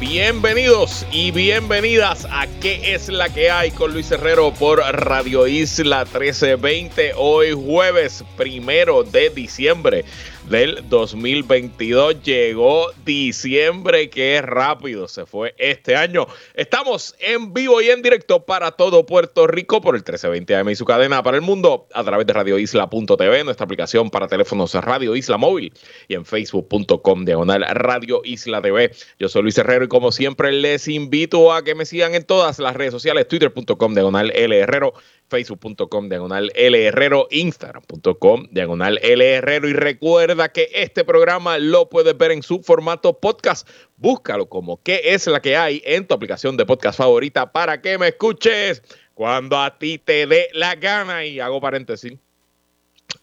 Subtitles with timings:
[0.00, 3.70] Bienvenidos y bienvenidas a ¿Qué es la que hay?
[3.70, 7.12] con Luis Herrero por Radio Isla 1320.
[7.16, 10.06] Hoy jueves primero de diciembre
[10.50, 12.22] del 2022.
[12.24, 16.26] Llegó diciembre, qué rápido se fue este año.
[16.54, 20.74] Estamos en vivo y en directo para todo Puerto Rico por el 1320 AM y
[20.74, 25.38] su cadena para el mundo a través de radioisla.tv, nuestra aplicación para teléfonos Radio Isla
[25.38, 25.72] Móvil
[26.08, 28.90] y en facebook.com diagonal Radio Isla TV.
[29.20, 32.58] Yo soy Luis Herrero y como siempre les invito a que me sigan en todas
[32.58, 34.94] las redes sociales, twitter.com diagonal L Herrero
[35.30, 42.16] facebook.com diagonal L Herrero, instagram.com diagonal L Herrero y recuerda que este programa lo puedes
[42.16, 43.68] ver en su formato podcast.
[43.96, 47.98] Búscalo como qué es la que hay en tu aplicación de podcast favorita para que
[47.98, 48.82] me escuches
[49.14, 52.14] cuando a ti te dé la gana y hago paréntesis.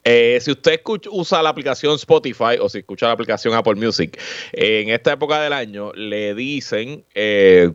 [0.03, 4.19] Eh, si usted usa la aplicación Spotify o si escucha la aplicación Apple Music,
[4.53, 7.71] en esta época del año le dicen eh,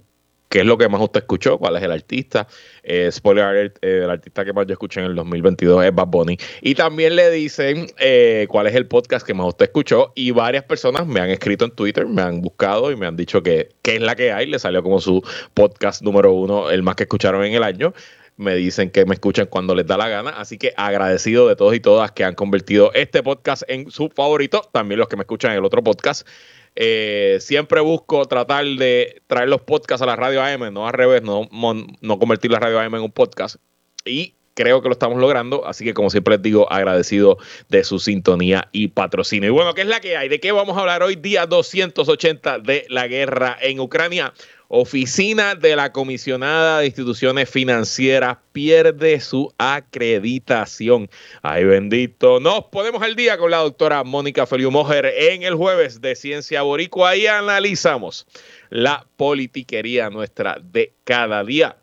[0.52, 2.46] qué es lo que más usted escuchó, cuál es el artista.
[2.82, 6.08] Eh, spoiler alert, eh, el artista que más yo escuché en el 2022 es Bad
[6.08, 6.36] Bunny.
[6.60, 10.12] Y también le dicen eh, cuál es el podcast que más usted escuchó.
[10.14, 13.42] Y varias personas me han escrito en Twitter, me han buscado y me han dicho
[13.42, 14.46] que qué es la que hay.
[14.46, 15.22] Le salió como su
[15.54, 17.94] podcast número uno, el más que escucharon en el año
[18.36, 20.30] me dicen que me escuchan cuando les da la gana.
[20.30, 24.68] Así que agradecido de todos y todas que han convertido este podcast en su favorito.
[24.72, 26.26] También los que me escuchan en el otro podcast.
[26.74, 31.22] Eh, siempre busco tratar de traer los podcasts a la radio AM, no al revés,
[31.22, 33.56] no, no convertir la radio AM en un podcast.
[34.04, 37.98] Y creo que lo estamos logrando, así que como siempre les digo, agradecido de su
[37.98, 39.48] sintonía y patrocinio.
[39.48, 40.28] Y bueno, ¿qué es la que hay?
[40.28, 41.16] ¿De qué vamos a hablar hoy?
[41.16, 44.32] Día 280 de la guerra en Ucrania.
[44.74, 51.10] Oficina de la Comisionada de Instituciones Financieras pierde su acreditación.
[51.42, 52.40] Ay, bendito.
[52.40, 56.62] Nos ponemos al día con la doctora Mónica Feliu Mojer en el jueves de Ciencia
[56.62, 58.26] Boricua y analizamos
[58.70, 61.76] la politiquería nuestra de cada día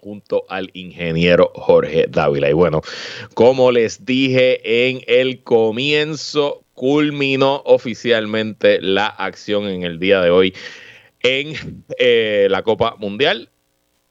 [0.00, 2.48] junto al ingeniero Jorge Dávila.
[2.48, 2.82] Y bueno,
[3.34, 10.54] como les dije en el comienzo, culminó oficialmente la acción en el día de hoy
[11.22, 13.50] en eh, la Copa Mundial.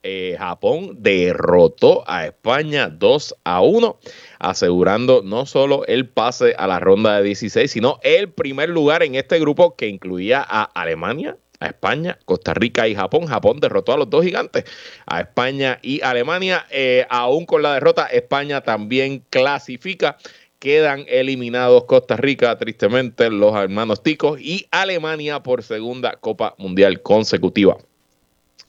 [0.03, 3.99] Eh, Japón derrotó a España 2 a 1,
[4.39, 9.13] asegurando no solo el pase a la ronda de 16, sino el primer lugar en
[9.13, 13.27] este grupo que incluía a Alemania, a España, Costa Rica y Japón.
[13.27, 14.65] Japón derrotó a los dos gigantes,
[15.05, 16.65] a España y Alemania.
[16.71, 20.17] Eh, aún con la derrota, España también clasifica
[20.61, 27.77] quedan eliminados Costa Rica, tristemente, los hermanos ticos y Alemania por segunda Copa Mundial consecutiva.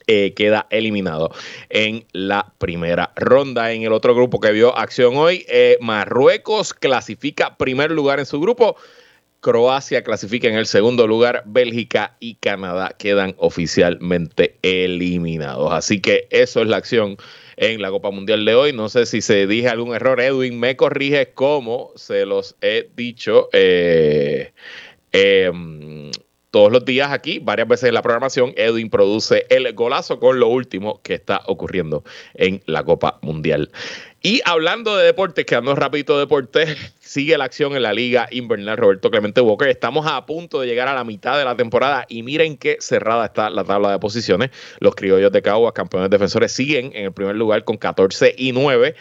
[0.06, 1.30] Eh, queda eliminado
[1.69, 3.72] en la primera ronda.
[3.72, 8.41] En el otro grupo que vio acción hoy, eh, Marruecos clasifica primer lugar en su
[8.41, 8.74] grupo.
[9.41, 15.70] Croacia clasifica en el segundo lugar, Bélgica y Canadá quedan oficialmente eliminados.
[15.72, 17.19] Así que eso es la acción
[17.57, 18.73] en la Copa Mundial de hoy.
[18.73, 23.49] No sé si se dije algún error, Edwin, me corrige como se los he dicho.
[23.53, 24.53] Eh,
[25.13, 26.11] em,
[26.51, 30.49] todos los días aquí, varias veces en la programación, Edwin produce el golazo con lo
[30.49, 32.05] último que está ocurriendo
[32.35, 33.71] en la Copa Mundial.
[34.25, 38.77] Y hablando de deportes, quedando rapidito de deportes, sigue la acción en la Liga Invernal
[38.77, 39.66] Roberto Clemente Walker.
[39.66, 43.27] Estamos a punto de llegar a la mitad de la temporada y miren qué cerrada
[43.27, 44.50] está la tabla de posiciones.
[44.78, 48.94] Los criollos de Caguas, campeones defensores, siguen en el primer lugar con 14 y 9.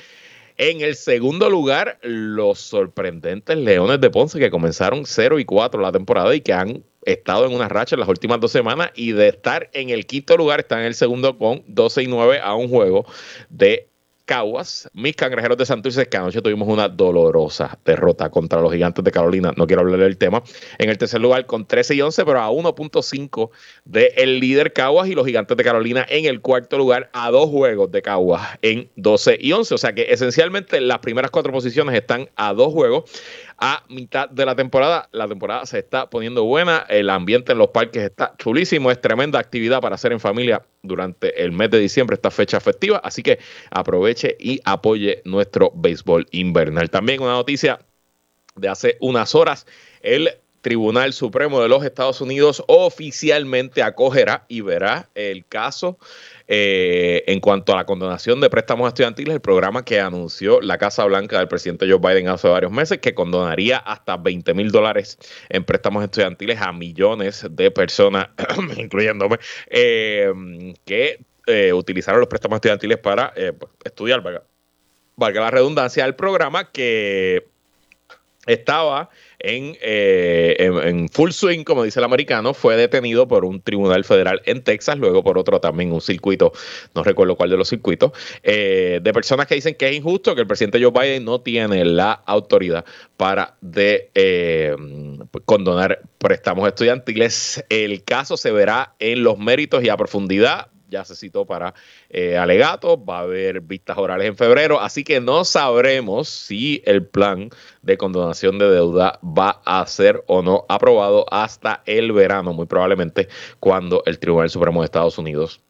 [0.58, 5.92] En el segundo lugar, los sorprendentes Leones de Ponce que comenzaron 0 y 4 la
[5.92, 9.28] temporada y que han estado en una racha en las últimas dos semanas y de
[9.28, 12.70] estar en el quinto lugar están en el segundo con 12 y 9 a un
[12.70, 13.06] juego
[13.50, 13.91] de
[14.32, 19.12] Caguas, mis cangrejeros de Santurce, que anoche tuvimos una dolorosa derrota contra los gigantes de
[19.12, 19.52] Carolina.
[19.58, 20.42] No quiero hablar del tema.
[20.78, 23.50] En el tercer lugar con 13 y 11, pero a 1.5
[23.84, 27.92] del líder Caguas y los gigantes de Carolina en el cuarto lugar a dos juegos
[27.92, 29.76] de Caguas en 12 y 11.
[29.76, 33.12] O sea que esencialmente las primeras cuatro posiciones están a dos juegos
[33.62, 35.08] a mitad de la temporada.
[35.12, 39.40] La temporada se está poniendo buena, el ambiente en los parques está chulísimo, es tremenda
[39.40, 43.38] actividad para hacer en familia durante el mes de diciembre, esta fecha festiva, así que
[43.70, 46.90] aproveche y apoye nuestro béisbol invernal.
[46.90, 47.80] También una noticia
[48.56, 49.68] de hace unas horas,
[50.02, 50.32] el
[50.62, 55.98] Tribunal Supremo de los Estados Unidos oficialmente acogerá y verá el caso
[56.48, 61.04] eh, en cuanto a la condonación de préstamos estudiantiles, el programa que anunció la Casa
[61.06, 65.18] Blanca del presidente Joe Biden hace varios meses, que condonaría hasta 20 mil dólares
[65.50, 68.30] en préstamos estudiantiles a millones de personas,
[68.78, 70.32] incluyéndome, eh,
[70.86, 74.22] que eh, utilizaron los préstamos estudiantiles para pues, estudiar,
[75.16, 77.48] valga la redundancia, el programa que
[78.48, 79.10] estaba
[79.44, 84.64] eh, en, full swing, como dice el americano, fue detenido por un tribunal federal en
[84.64, 86.52] Texas, luego por otro también un circuito,
[86.96, 88.12] no recuerdo cuál de los circuitos,
[88.44, 91.86] eh, de personas que dicen que es injusto que el presidente Joe Biden no tiene
[91.86, 92.86] la autoridad
[93.18, 94.76] para de eh,
[95.46, 97.64] condonar préstamos estudiantiles.
[97.70, 101.74] El caso se verá en los méritos y a profundidad ya se citó para
[102.10, 107.06] eh, alegatos, va a haber vistas orales en febrero, así que no sabremos si el
[107.06, 107.50] plan
[107.82, 113.30] de condonación de deuda va a ser o no aprobado hasta el verano, muy probablemente
[113.60, 115.62] cuando el Tribunal Supremo de Estados Unidos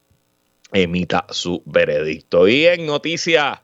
[0.74, 2.48] emita su veredicto.
[2.48, 3.64] Y en noticia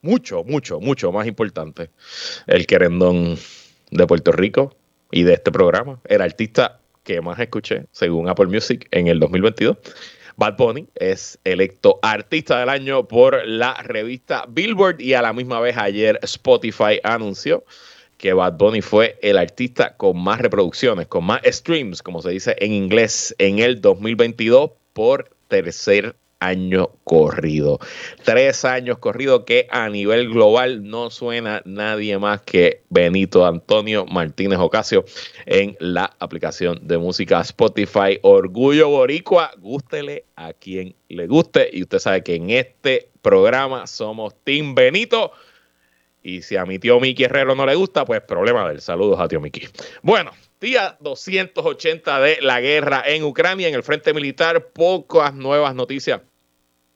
[0.00, 1.90] mucho, mucho, mucho más importante,
[2.46, 3.36] el querendón
[3.90, 4.74] de Puerto Rico
[5.10, 9.76] y de este programa, el artista que más escuché según Apple Music en el 2022
[10.42, 15.60] Bad Bunny es electo artista del año por la revista Billboard y a la misma
[15.60, 17.64] vez ayer Spotify anunció
[18.16, 22.56] que Bad Bunny fue el artista con más reproducciones, con más streams, como se dice
[22.58, 27.78] en inglés, en el 2022 por tercer año corrido.
[28.24, 34.58] Tres años corrido que a nivel global no suena nadie más que Benito Antonio Martínez
[34.58, 35.04] Ocasio
[35.46, 38.18] en la aplicación de música Spotify.
[38.22, 41.70] Orgullo Boricua, gústele a quien le guste.
[41.72, 45.32] Y usted sabe que en este programa somos Team Benito.
[46.24, 49.28] Y si a mi tío Miki Herrero no le gusta, pues problema del Saludos a
[49.28, 49.68] tío Miki.
[50.02, 56.20] Bueno, día 280 de la guerra en Ucrania, en el frente militar, pocas nuevas noticias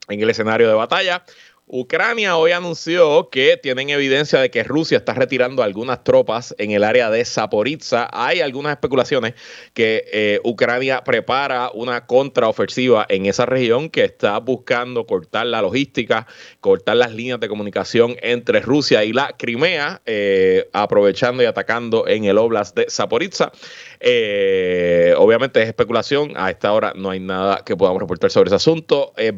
[0.09, 1.23] en el escenario de batalla.
[1.69, 6.81] Ucrania hoy anunció que tienen evidencia de que Rusia está retirando algunas tropas en el
[6.85, 8.07] área de Zaporizhia.
[8.13, 9.33] Hay algunas especulaciones
[9.73, 16.25] que eh, Ucrania prepara una contraofensiva en esa región que está buscando cortar la logística,
[16.61, 22.23] cortar las líneas de comunicación entre Rusia y la Crimea, eh, aprovechando y atacando en
[22.23, 23.51] el oblast de Zaporizhia.
[23.99, 28.55] Eh, obviamente es especulación, a esta hora no hay nada que podamos reportar sobre ese
[28.55, 29.13] asunto.
[29.17, 29.33] Eh,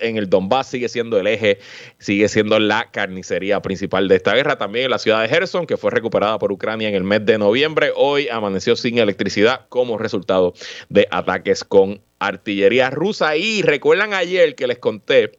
[0.00, 1.58] en el Donbass sigue siendo el eje,
[1.98, 4.56] sigue siendo la carnicería principal de esta guerra.
[4.56, 7.92] También la ciudad de Gerson, que fue recuperada por Ucrania en el mes de noviembre,
[7.94, 10.54] hoy amaneció sin electricidad como resultado
[10.88, 13.36] de ataques con artillería rusa.
[13.36, 15.38] Y recuerdan ayer que les conté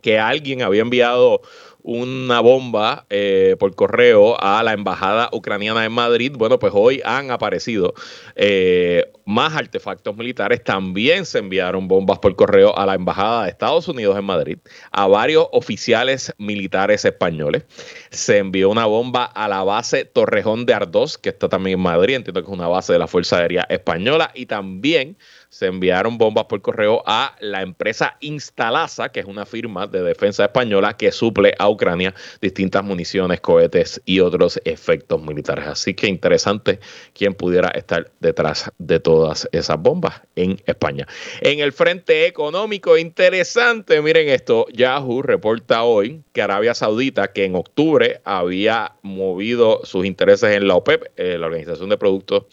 [0.00, 1.40] que alguien había enviado
[1.84, 6.32] una bomba eh, por correo a la embajada ucraniana en Madrid.
[6.34, 7.92] Bueno, pues hoy han aparecido
[8.36, 10.64] eh, más artefactos militares.
[10.64, 14.58] También se enviaron bombas por correo a la embajada de Estados Unidos en Madrid,
[14.92, 17.64] a varios oficiales militares españoles.
[18.08, 22.14] Se envió una bomba a la base Torrejón de Ardós, que está también en Madrid.
[22.14, 24.30] Entiendo que es una base de la Fuerza Aérea Española.
[24.34, 25.18] Y también
[25.54, 30.46] se enviaron bombas por correo a la empresa Instalasa, que es una firma de defensa
[30.46, 35.66] española que suple a Ucrania distintas municiones, cohetes y otros efectos militares.
[35.68, 36.80] Así que interesante
[37.12, 41.06] quién pudiera estar detrás de todas esas bombas en España.
[41.40, 47.54] En el frente económico, interesante, miren esto, Yahoo reporta hoy que Arabia Saudita, que en
[47.54, 52.46] octubre había movido sus intereses en la OPEP, eh, la Organización de Productos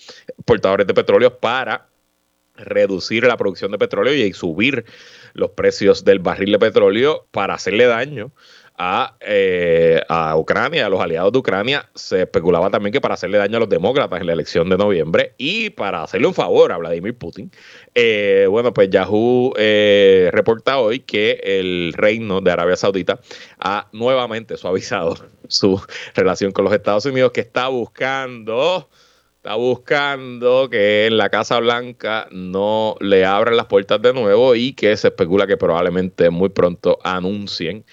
[0.46, 1.88] Portadores de Petróleo, para
[2.62, 4.86] reducir la producción de petróleo y subir
[5.34, 8.32] los precios del barril de petróleo para hacerle daño
[8.84, 11.90] a, eh, a, Ucrania, a los aliados de Ucrania.
[11.94, 15.36] Se especulaba también que para hacerle daño a los demócratas en la elección de noviembre
[15.38, 17.52] y para hacerle un favor a Vladimir Putin.
[17.94, 23.20] Eh, bueno, pues Yahoo eh, reporta hoy que el reino de Arabia Saudita
[23.60, 25.16] ha nuevamente suavizado
[25.48, 25.80] su
[26.16, 28.90] relación con los Estados Unidos, que está buscando
[29.42, 34.74] está buscando que en la Casa Blanca no le abran las puertas de nuevo y
[34.74, 37.84] que se especula que probablemente muy pronto anuncien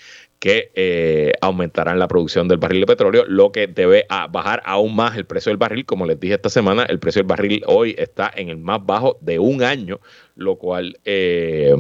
[0.40, 5.17] que eh, aumentarán la producción del barril de petróleo, lo que debe bajar aún más
[5.17, 5.87] el precio del barril.
[5.87, 9.17] Como les dije esta semana, el precio del barril hoy está en el más bajo
[9.23, 10.00] de un año,
[10.35, 10.99] lo cual...
[11.07, 11.75] Eh,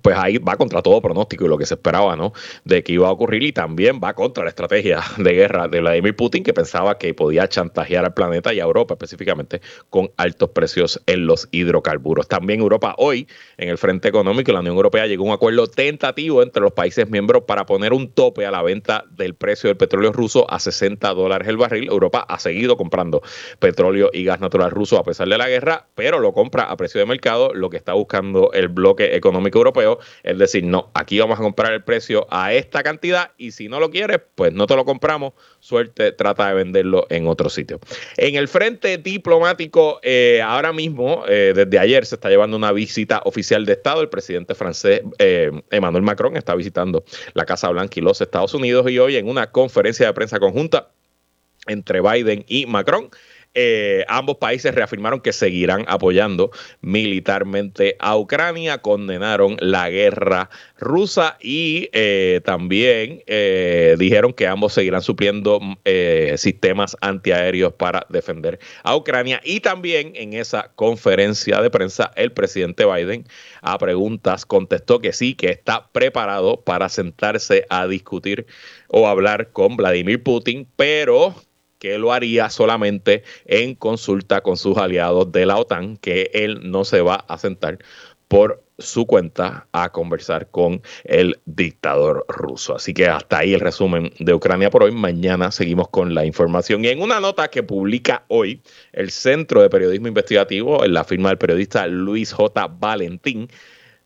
[0.00, 2.32] pues ahí va contra todo pronóstico y lo que se esperaba, ¿no?
[2.64, 6.16] De que iba a ocurrir y también va contra la estrategia de guerra de Vladimir
[6.16, 9.60] Putin que pensaba que podía chantajear al planeta y a Europa específicamente
[9.90, 12.28] con altos precios en los hidrocarburos.
[12.28, 16.42] También Europa hoy, en el frente económico, la Unión Europea llegó a un acuerdo tentativo
[16.42, 20.12] entre los países miembros para poner un tope a la venta del precio del petróleo
[20.12, 21.88] ruso a 60 dólares el barril.
[21.90, 23.22] Europa ha seguido comprando
[23.58, 27.00] petróleo y gas natural ruso a pesar de la guerra, pero lo compra a precio
[27.00, 29.74] de mercado, lo que está buscando el bloque económico europeo
[30.22, 33.80] es decir, no, aquí vamos a comprar el precio a esta cantidad y si no
[33.80, 37.80] lo quieres, pues no te lo compramos, suerte, trata de venderlo en otro sitio.
[38.16, 43.22] En el frente diplomático, eh, ahora mismo, eh, desde ayer se está llevando una visita
[43.24, 48.02] oficial de Estado, el presidente francés eh, Emmanuel Macron está visitando la Casa Blanca y
[48.02, 50.90] los Estados Unidos y hoy en una conferencia de prensa conjunta
[51.66, 53.10] entre Biden y Macron.
[53.54, 61.88] Eh, ambos países reafirmaron que seguirán apoyando militarmente a Ucrania, condenaron la guerra rusa y
[61.92, 65.60] eh, también eh, dijeron que ambos seguirán supliendo
[66.36, 69.40] sistemas antiaéreos para defender a Ucrania.
[69.44, 73.24] Y también en esa conferencia de prensa, el presidente Biden
[73.62, 78.46] a preguntas contestó que sí, que está preparado para sentarse a discutir
[78.88, 81.34] o hablar con Vladimir Putin, pero
[81.84, 86.82] que lo haría solamente en consulta con sus aliados de la OTAN, que él no
[86.86, 87.76] se va a sentar
[88.26, 92.74] por su cuenta a conversar con el dictador ruso.
[92.74, 94.92] Así que hasta ahí el resumen de Ucrania por hoy.
[94.92, 96.82] Mañana seguimos con la información.
[96.86, 98.62] Y en una nota que publica hoy
[98.94, 102.66] el Centro de Periodismo Investigativo, en la firma del periodista Luis J.
[102.66, 103.48] Valentín,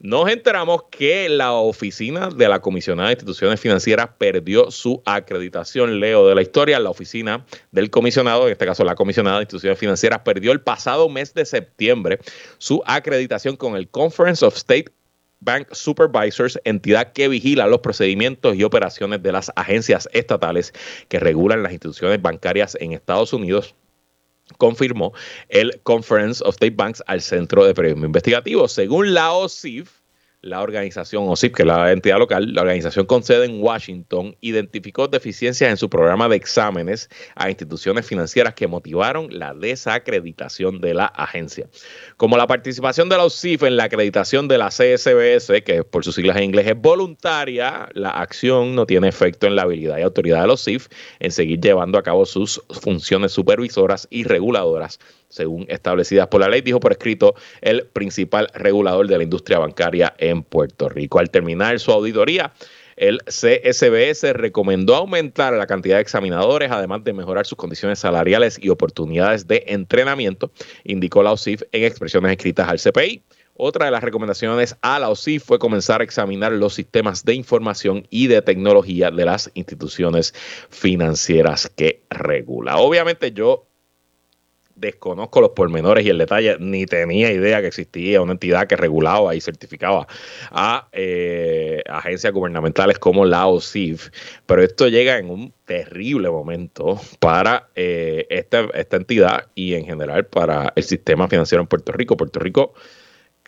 [0.01, 5.99] nos enteramos que la oficina de la comisionada de instituciones financieras perdió su acreditación.
[5.99, 9.79] Leo de la historia, la oficina del comisionado, en este caso la comisionada de instituciones
[9.79, 12.21] financieras, perdió el pasado mes de septiembre
[12.59, 14.93] su acreditación con el Conference of State
[15.41, 20.73] Bank Supervisors, entidad que vigila los procedimientos y operaciones de las agencias estatales
[21.09, 23.75] que regulan las instituciones bancarias en Estados Unidos
[24.57, 25.13] confirmó
[25.49, 28.67] el Conference of State Banks al Centro de Periodismo Investigativo.
[28.69, 29.91] Según la OSIF,
[30.41, 35.09] la organización OSIP, que es la entidad local, la organización con sede en Washington, identificó
[35.09, 41.07] deficiencias en su programa de exámenes a instituciones financieras que motivaron la desacreditación de la
[41.07, 41.69] agencia.
[42.17, 46.15] Como la participación de la OSIF en la acreditación de la CSBS, que por sus
[46.15, 50.43] siglas en inglés es voluntaria, la acción no tiene efecto en la habilidad y autoridad
[50.43, 56.29] de la OSIF en seguir llevando a cabo sus funciones supervisoras y reguladoras según establecidas
[56.29, 60.89] por la ley, dijo por escrito el principal regulador de la industria bancaria en Puerto
[60.89, 61.19] Rico.
[61.19, 62.53] Al terminar su auditoría,
[62.99, 68.71] el CSBS recomendó aumentar la cantidad de examinadores, además de mejorar sus condiciones salariales y
[68.71, 70.51] oportunidades de entrenamiento,
[70.83, 73.23] indicó la OSIF en expresiones escritas al CPI.
[73.61, 78.07] Otra de las recomendaciones a la OSIF fue comenzar a examinar los sistemas de información
[78.11, 80.33] y de tecnología de las instituciones
[80.71, 82.79] financieras que regula.
[82.79, 83.68] Obviamente yo
[84.79, 89.35] desconozco los pormenores y el detalle, ni tenía idea que existía una entidad que regulaba
[89.35, 90.07] y certificaba
[90.51, 94.11] a eh, agencias gubernamentales como la OSIF,
[94.47, 100.27] pero esto llega en un terrible momento para eh, esta, esta entidad y en general
[100.27, 102.17] para el sistema financiero en Puerto Rico.
[102.17, 102.75] Puerto Rico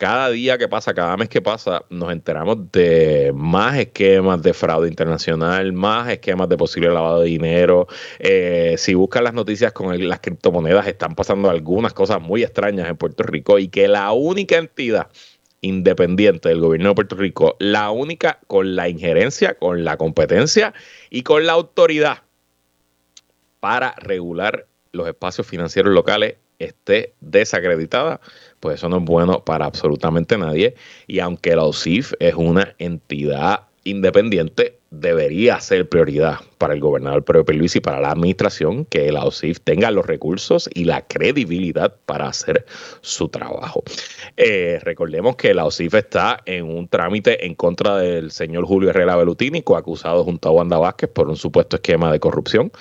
[0.01, 4.87] cada día que pasa, cada mes que pasa, nos enteramos de más esquemas de fraude
[4.87, 7.87] internacional, más esquemas de posible lavado de dinero.
[8.17, 12.97] Eh, si buscan las noticias con las criptomonedas, están pasando algunas cosas muy extrañas en
[12.97, 15.07] Puerto Rico y que la única entidad
[15.61, 20.73] independiente del gobierno de Puerto Rico, la única con la injerencia, con la competencia
[21.11, 22.23] y con la autoridad
[23.59, 28.19] para regular los espacios financieros locales esté desacreditada
[28.61, 30.75] pues eso no es bueno para absolutamente nadie.
[31.07, 37.43] Y aunque la OSIF es una entidad independiente, debería ser prioridad para el gobernador Pedro
[37.53, 42.27] Luis y para la administración que la OSIF tenga los recursos y la credibilidad para
[42.27, 42.65] hacer
[43.01, 43.83] su trabajo.
[44.37, 49.15] Eh, recordemos que la OSIF está en un trámite en contra del señor Julio Herrera
[49.15, 52.71] Belutini, acusado junto a Wanda Vázquez por un supuesto esquema de corrupción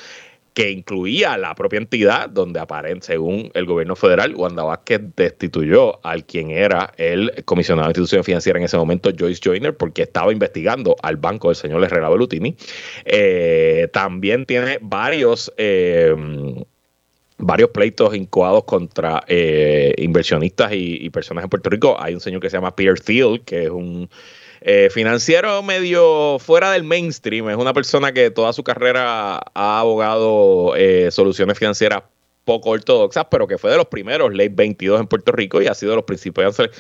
[0.54, 6.24] que incluía la propia entidad donde aparente, según el gobierno federal, Wanda Vázquez destituyó al
[6.24, 10.96] quien era el comisionado de institución financiera en ese momento, Joyce Joyner, porque estaba investigando
[11.02, 12.56] al banco del señor Herrera Belutini.
[13.04, 15.52] Eh, también tiene varios...
[15.56, 16.14] Eh,
[17.42, 21.96] varios pleitos incoados contra eh, inversionistas y, y, personas en Puerto Rico.
[21.98, 24.10] Hay un señor que se llama Peter Thiel, que es un
[24.60, 30.74] eh, financiero medio fuera del mainstream, es una persona que toda su carrera ha abogado
[30.76, 32.02] eh, soluciones financieras
[32.50, 35.74] poco ortodoxas, pero que fue de los primeros Ley 22 en Puerto Rico y ha
[35.74, 36.70] sido de los principales, de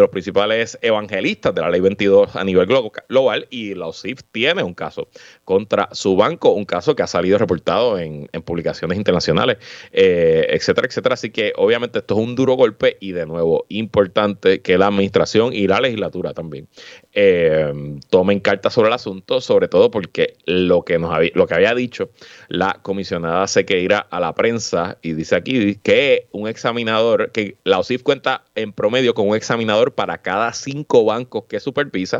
[0.00, 2.66] los principales evangelistas de la Ley 22 a nivel
[3.08, 3.46] global.
[3.50, 5.08] Y la OSIF tiene un caso
[5.44, 9.58] contra su banco, un caso que ha salido reportado en, publicaciones internacionales,
[9.92, 11.14] eh, etcétera, etcétera.
[11.14, 15.52] Así que obviamente esto es un duro golpe y de nuevo importante que la administración
[15.52, 16.66] y la legislatura también
[17.12, 17.72] eh,
[18.08, 22.10] tomen cartas sobre el asunto, sobre todo porque lo que, nos había, dicho
[22.48, 28.02] la comisionada Sequeira a la prensa y dice aquí que un examinador, que la OSIF
[28.04, 32.18] cuenta en promedio con un examinador para cada cinco bancos que supervisa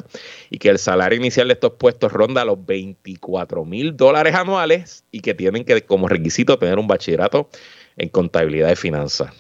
[0.51, 5.21] y que el salario inicial de estos puestos ronda los 24 mil dólares anuales y
[5.21, 7.49] que tienen que como requisito tener un bachillerato
[7.97, 9.33] en contabilidad y finanzas.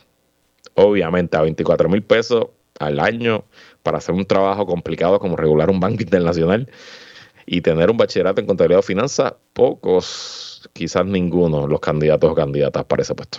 [0.75, 2.49] Obviamente a 24 mil pesos
[2.81, 3.45] al año
[3.83, 6.69] para hacer un trabajo complicado como regular un banco internacional
[7.47, 12.85] y tener un bachillerato en contabilidad o finanzas, pocos, quizás ninguno, los candidatos o candidatas
[12.85, 13.39] para ese puesto.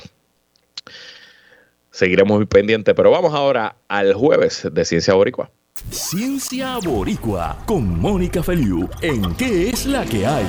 [1.92, 5.52] Seguiremos muy pendientes, pero vamos ahora al jueves de Ciencia Boricua.
[5.90, 10.46] Ciencia Boricua con Mónica Feliu en ¿Qué es la que hay?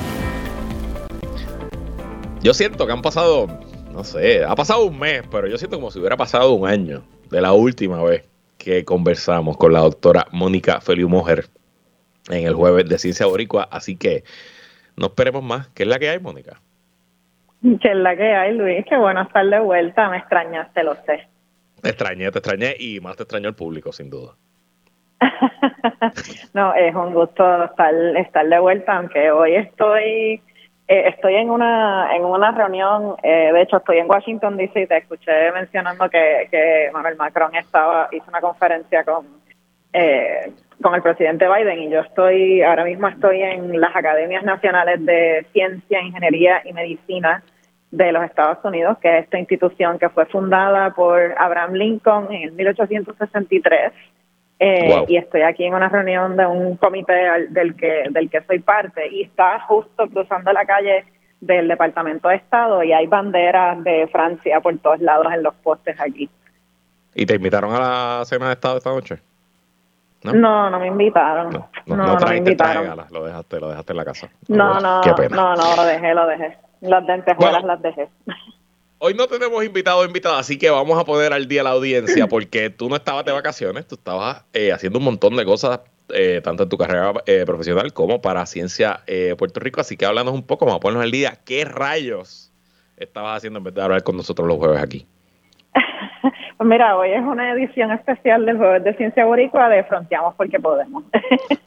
[2.41, 3.47] Yo siento que han pasado,
[3.91, 7.03] no sé, ha pasado un mes, pero yo siento como si hubiera pasado un año
[7.29, 8.23] de la última vez
[8.63, 11.45] que conversamos con la doctora Mónica Feliu Mojer
[12.29, 13.67] en el jueves de Ciencia Boricua.
[13.69, 14.23] Así que
[14.95, 15.67] no esperemos más.
[15.69, 16.61] ¿Qué es la que hay, Mónica?
[17.61, 18.85] ¿Qué es la que hay, Luis?
[18.87, 20.09] Qué bueno estar de vuelta.
[20.09, 21.27] Me extrañaste, lo sé.
[21.81, 24.35] Te extrañé, te extrañé y más te extrañó el público, sin duda.
[26.53, 30.41] no, es un gusto estar, estar de vuelta, aunque hoy estoy
[30.87, 34.87] eh, estoy en una en una reunión, eh, de hecho estoy en Washington D.C.
[34.87, 39.25] Te escuché mencionando que, que Manuel Macron estaba hizo una conferencia con
[39.93, 45.05] eh, con el presidente Biden y yo estoy, ahora mismo estoy en las Academias Nacionales
[45.05, 47.43] de Ciencia, Ingeniería y Medicina
[47.91, 52.55] de los Estados Unidos, que es esta institución que fue fundada por Abraham Lincoln en
[52.55, 53.93] 1863.
[54.59, 58.59] Eh, y estoy aquí en una reunión de un comité del que, del que soy
[58.59, 61.05] parte y está justo cruzando la calle
[61.41, 65.99] del Departamento de Estado y hay banderas de Francia por todos lados en los postes
[65.99, 66.29] aquí.
[67.15, 69.19] ¿Y te invitaron a la cena de Estado esta noche?
[70.23, 71.51] No, no, me invitaron.
[71.51, 72.97] No, no, no, no me invitaron.
[73.11, 74.29] lo dejaste, lo dejaste en la casa.
[74.47, 76.57] No, no, no, no, lo dejé, lo dejé.
[76.79, 78.09] Las dentejuelas las dejé.
[79.05, 82.25] Hoy no tenemos invitado o invitada, así que vamos a poner al día la audiencia,
[82.29, 85.81] porque tú no estabas de vacaciones, tú estabas eh, haciendo un montón de cosas,
[86.13, 89.01] eh, tanto en tu carrera eh, profesional como para Ciencia
[89.37, 89.81] Puerto Rico.
[89.81, 91.37] Así que háblanos un poco, vamos a ponernos al día.
[91.43, 92.53] ¿Qué rayos
[92.95, 95.05] estabas haciendo en vez de hablar con nosotros los jueves aquí?
[96.57, 100.61] Pues mira, hoy es una edición especial del Jueves de Ciencia Boricua de Fronteamos porque
[100.61, 101.03] podemos.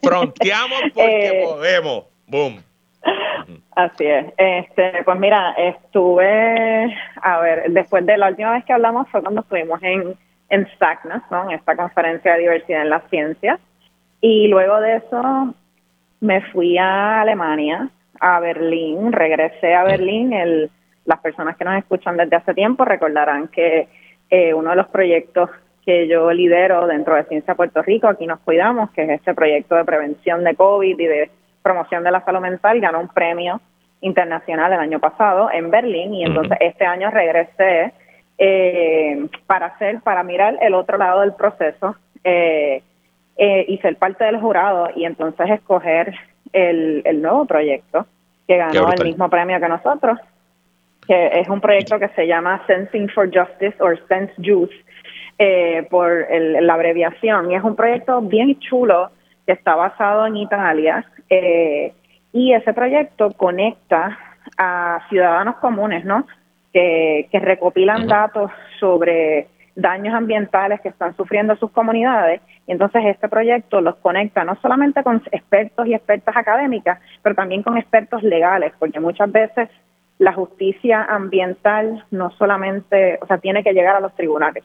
[0.02, 2.04] Fronteamos porque eh, podemos.
[2.28, 2.62] Boom.
[3.76, 4.32] Así es.
[4.38, 9.42] Este, pues mira, estuve, a ver, después de la última vez que hablamos fue cuando
[9.42, 10.14] estuvimos en,
[10.48, 11.44] en SACNAS, ¿no?
[11.44, 13.60] En esta conferencia de diversidad en las ciencias.
[14.22, 15.54] Y luego de eso
[16.20, 20.32] me fui a Alemania, a Berlín, regresé a Berlín.
[20.32, 20.70] El,
[21.04, 23.88] las personas que nos escuchan desde hace tiempo recordarán que
[24.30, 25.50] eh, uno de los proyectos
[25.84, 29.74] que yo lidero dentro de Ciencia Puerto Rico, aquí nos cuidamos, que es este proyecto
[29.74, 31.30] de prevención de COVID y de
[31.66, 33.60] promoción de la salud mental, ganó un premio
[34.00, 37.92] internacional el año pasado en Berlín y entonces este año regresé
[38.38, 42.82] eh, para hacer, para mirar el otro lado del proceso eh,
[43.36, 46.14] y ser parte del jurado y entonces escoger
[46.52, 48.06] el, el nuevo proyecto
[48.46, 50.20] que ganó el mismo premio que nosotros
[51.08, 54.74] que es un proyecto que se llama Sensing for Justice o Sense Juice
[55.38, 57.50] eh, por la abreviación.
[57.50, 59.10] Y es un proyecto bien chulo
[59.46, 61.04] que está basado en Italia.
[61.30, 61.92] Eh,
[62.32, 64.18] y ese proyecto conecta
[64.58, 66.26] a ciudadanos comunes, ¿no?
[66.72, 72.40] Que, que recopilan datos sobre daños ambientales que están sufriendo sus comunidades.
[72.66, 77.62] Y entonces este proyecto los conecta no solamente con expertos y expertas académicas, pero también
[77.62, 79.68] con expertos legales, porque muchas veces
[80.18, 84.64] la justicia ambiental no solamente, o sea, tiene que llegar a los tribunales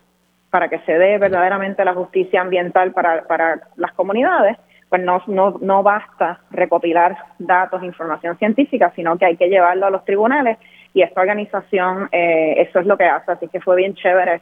[0.49, 4.57] para que se dé verdaderamente la justicia ambiental para, para las comunidades,
[4.91, 9.89] pues no, no, no basta recopilar datos, información científica, sino que hay que llevarlo a
[9.89, 10.57] los tribunales
[10.93, 14.41] y esta organización eh, eso es lo que hace, así que fue bien chévere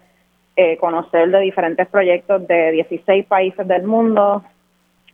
[0.55, 4.43] eh, conocer de diferentes proyectos de 16 países del mundo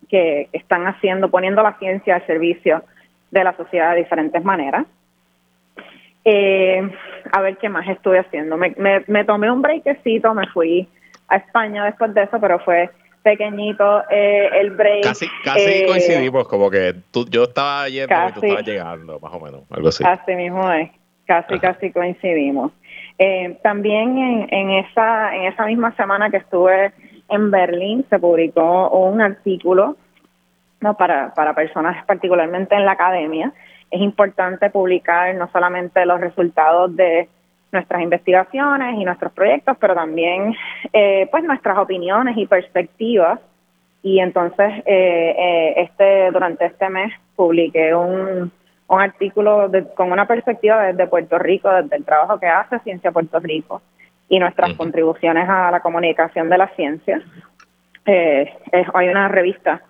[0.08, 2.84] que están haciendo, poniendo la ciencia al servicio
[3.30, 4.86] de la sociedad de diferentes maneras.
[6.24, 6.82] Eh,
[7.34, 8.56] a ver qué más estuve haciendo.
[8.56, 8.74] Me,
[9.06, 10.88] me, tomé un breakcito, me fui
[11.28, 12.90] a España después de eso, pero fue
[13.26, 15.04] pequeñito eh, el break.
[15.04, 19.34] Casi, casi eh, coincidimos, como que tú, yo estaba yendo y tú estabas llegando, más
[19.34, 20.04] o menos, algo así.
[20.06, 20.92] Así mismo es.
[21.26, 22.72] casi, casi coincidimos.
[23.18, 26.94] Eh, también en, en, esa, en esa misma semana que estuve
[27.30, 29.98] en Berlín se publicó un artículo
[30.82, 33.52] no para, para personas particularmente en la academia.
[33.90, 37.28] Es importante publicar no solamente los resultados de
[37.76, 40.56] nuestras investigaciones y nuestros proyectos, pero también
[40.92, 43.40] eh, pues nuestras opiniones y perspectivas.
[44.02, 48.52] Y entonces eh, eh, este durante este mes publiqué un,
[48.88, 53.40] un artículo con una perspectiva desde Puerto Rico, desde el trabajo que hace Ciencia Puerto
[53.40, 53.82] Rico
[54.30, 57.22] y nuestras contribuciones a la comunicación de la ciencia.
[58.06, 58.52] Eh,
[58.94, 59.82] hay una revista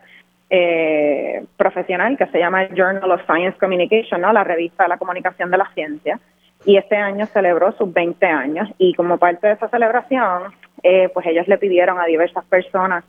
[0.50, 4.32] eh, profesional que se llama Journal of Science Communication, ¿no?
[4.32, 6.20] la revista de la comunicación de la ciencia,
[6.66, 11.26] y este año celebró sus 20 años y como parte de esa celebración, eh, pues
[11.28, 13.04] ellos le pidieron a diversas personas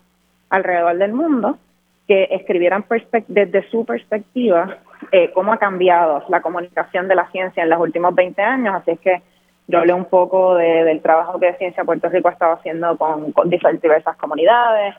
[0.51, 1.59] alrededor del mundo
[2.07, 2.85] que escribieran
[3.27, 4.79] desde su perspectiva
[5.11, 8.93] eh, cómo ha cambiado la comunicación de la ciencia en los últimos 20 años, así
[8.93, 9.23] es que
[9.69, 14.17] yo hablé un poco del trabajo que Ciencia Puerto Rico ha estado haciendo con, diversas
[14.17, 14.95] comunidades,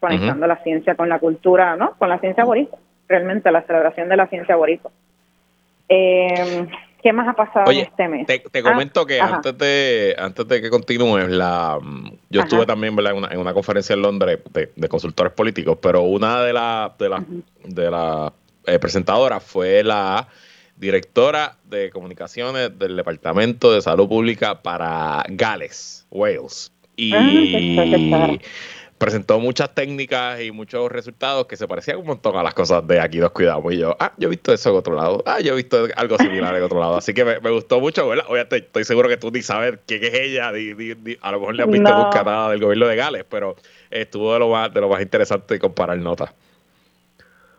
[0.00, 1.92] conectando la ciencia con la cultura, ¿no?
[1.98, 4.90] Con la ciencia boricua, realmente la celebración de la ciencia boricua.
[5.90, 6.66] Eh,
[7.06, 8.26] ¿Qué más ha pasado en este mes?
[8.26, 11.78] Te, te comento ah, que antes de antes de que continúes, la,
[12.30, 16.42] yo estuve también En, una, en, una, conferencia en Londres de, consultores políticos, pero una
[16.42, 17.22] de las de las
[17.62, 18.32] de la,
[18.64, 20.26] eh, presentadoras fue la
[20.74, 26.72] directora de comunicaciones del Departamento de Salud Pública para Gales, Wales.
[26.96, 28.36] Y ah,
[28.98, 33.00] presentó muchas técnicas y muchos resultados que se parecían un montón a las cosas de
[33.00, 33.64] aquí dos cuidados.
[33.72, 35.22] Y yo, ah, yo he visto eso en otro lado.
[35.26, 36.96] Ah, yo he visto algo similar en otro lado.
[36.96, 38.26] Así que me, gustó mucho, ¿verdad?
[38.28, 41.70] Obviamente estoy seguro que tú ni sabes quién es ella, a lo mejor le has
[41.70, 43.56] visto nunca nada del gobierno de Gales, pero
[43.90, 46.34] estuvo de lo más, de lo más interesante comparar notas.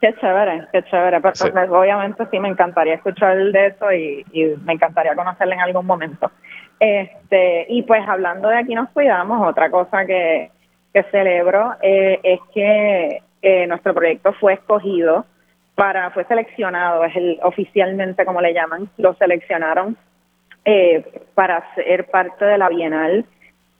[0.02, 1.22] Qué chévere, qué chévere.
[1.22, 4.26] Pero, pues, obviamente sí me encantaría escuchar de eso y,
[4.64, 6.32] me encantaría conocerle en algún momento.
[6.80, 10.52] Este, y pues hablando de aquí nos cuidamos, otra cosa que,
[10.94, 15.26] que celebro eh, es que eh, nuestro proyecto fue escogido
[15.76, 19.96] para, fue seleccionado, es el oficialmente como le llaman, lo seleccionaron
[20.66, 21.04] eh,
[21.36, 23.26] para ser parte de la Bienal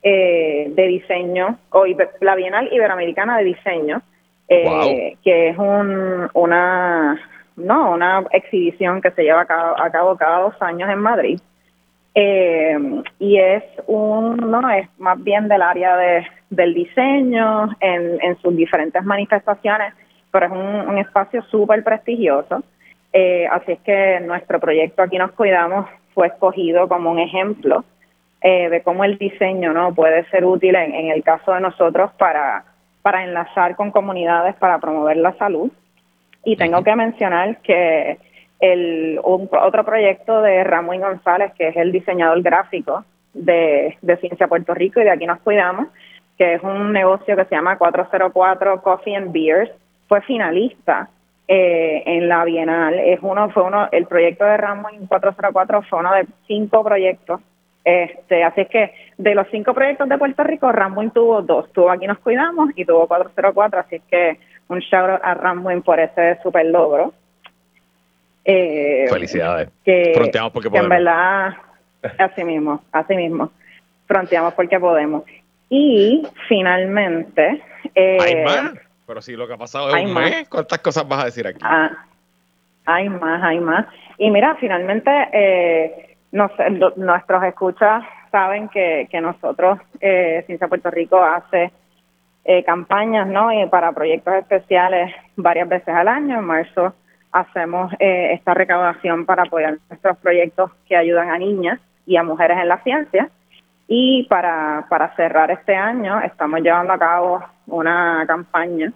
[0.04, 1.86] de Diseño, o
[2.22, 4.02] la Bienal Iberoamericana de Diseño,
[4.48, 7.20] eh, que es un, una,
[7.58, 9.46] no, una exhibición que se lleva a
[9.92, 11.40] cabo, cada dos años en Madrid.
[12.16, 12.78] Eh,
[13.20, 18.56] y es un, no, es más bien del área de, del diseño en, en sus
[18.56, 19.94] diferentes manifestaciones,
[20.32, 22.64] pero es un, espacio súper prestigioso.
[23.14, 27.84] Eh, así es que nuestro proyecto Aquí nos cuidamos fue escogido como un ejemplo
[28.40, 32.64] de cómo el diseño no puede ser útil en el caso de nosotros para
[33.08, 35.72] para enlazar con comunidades para promover la salud.
[36.44, 38.18] Y tengo que mencionar que
[38.60, 45.00] el otro proyecto de Ramón González, que es el diseñador gráfico de, Ciencia Puerto Rico
[45.00, 45.88] y de aquí nos cuidamos,
[46.38, 49.72] que es un negocio que se llama 404 Coffee and Beers,
[50.08, 51.10] fue finalista
[51.48, 53.00] eh, en la Bienal.
[53.00, 57.42] Es uno, fue uno, el proyecto de Ramón 404 fue uno de cinco proyectos
[57.88, 61.72] este, así es que de los cinco proyectos de Puerto Rico, Ramwin tuvo dos.
[61.72, 65.82] Tuvo Aquí Nos Cuidamos y tuvo 404, así es que un shout out a Ramwin
[65.82, 67.14] por ese super logro.
[68.44, 69.70] Eh, Felicidades.
[69.86, 70.84] Que, fronteamos porque podemos.
[70.84, 71.54] en verdad,
[72.18, 73.52] así mismo, así mismo.
[74.06, 75.24] Fronteamos porque podemos.
[75.70, 77.62] Y finalmente...
[77.96, 78.74] Eh, ¿Hay más?
[79.06, 81.60] Pero si lo que ha pasado es un mes, ¿cuántas cosas vas a decir aquí?
[81.62, 81.92] Ah,
[82.86, 83.86] hay más, hay más.
[84.18, 85.12] Y mira, finalmente...
[85.32, 86.52] Eh, no
[86.98, 91.72] nuestros escuchas saben que, que nosotros, eh, Ciencia Puerto Rico, hace
[92.44, 93.52] eh, campañas ¿no?
[93.52, 96.40] Y para proyectos especiales varias veces al año.
[96.40, 96.94] En marzo
[97.32, 102.58] hacemos eh, esta recaudación para apoyar nuestros proyectos que ayudan a niñas y a mujeres
[102.58, 103.30] en la ciencia.
[103.88, 108.92] Y para, para cerrar este año estamos llevando a cabo una campaña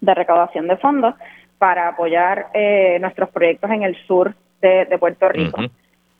[0.00, 1.14] de recaudación de fondos
[1.58, 5.60] para apoyar eh, nuestros proyectos en el sur de, Puerto Rico.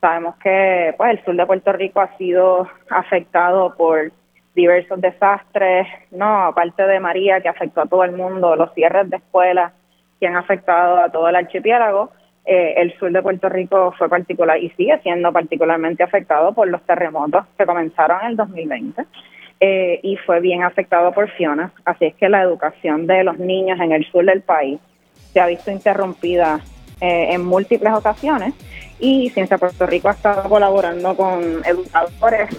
[0.01, 4.13] Sabemos que pues, el sur de Puerto Rico ha sido afectado por
[4.55, 9.17] diversos desastres, no, aparte de María que afectó a todo el mundo, los cierres de
[9.19, 9.73] escuelas
[10.19, 12.11] que han afectado a todo el archipiélago,
[12.47, 16.81] eh, el sur de Puerto Rico fue particular y sigue siendo particularmente afectado por los
[16.83, 19.05] terremotos que comenzaron en el 2020
[19.59, 21.73] eh, y fue bien afectado por Fiona.
[21.85, 24.79] Así es que la educación de los niños en el sur del país
[25.33, 26.61] se ha visto interrumpida
[27.01, 28.55] eh, en múltiples ocasiones
[29.01, 32.57] y Ciencia Puerto Rico ha estado colaborando con educadores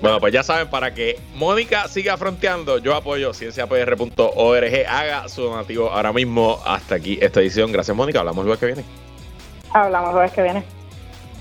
[0.00, 4.86] Bueno, pues ya saben, para que Mónica siga fronteando, yo apoyo cienciapr.org.
[4.88, 6.60] Haga su donativo ahora mismo.
[6.64, 7.72] Hasta aquí esta edición.
[7.72, 8.20] Gracias, Mónica.
[8.20, 8.84] Hablamos el jueves que viene.
[9.72, 10.64] Hablamos el jueves que viene.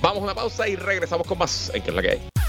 [0.02, 2.41] Vamos a una pausa y regresamos con más en qué es la que hay.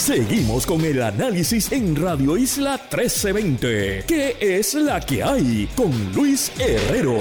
[0.00, 4.04] Seguimos con el análisis en Radio Isla 1320.
[4.08, 5.68] ¿Qué es la que hay?
[5.76, 7.18] Con Luis Herrero.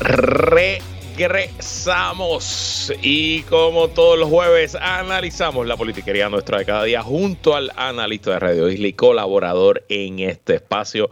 [0.00, 0.78] Re
[1.18, 7.72] regresamos y como todos los jueves analizamos la politiquería nuestra de cada día junto al
[7.76, 11.10] analista de Radio Isla y colaborador en este espacio,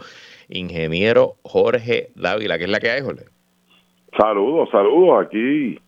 [0.49, 3.25] ingeniero Jorge Dávila, que es la que hay, Jorge.
[4.17, 5.79] Saludos, saludos aquí,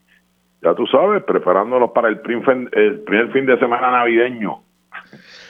[0.64, 2.20] ya tú sabes, preparándonos para el,
[2.72, 4.62] el primer fin de semana navideño.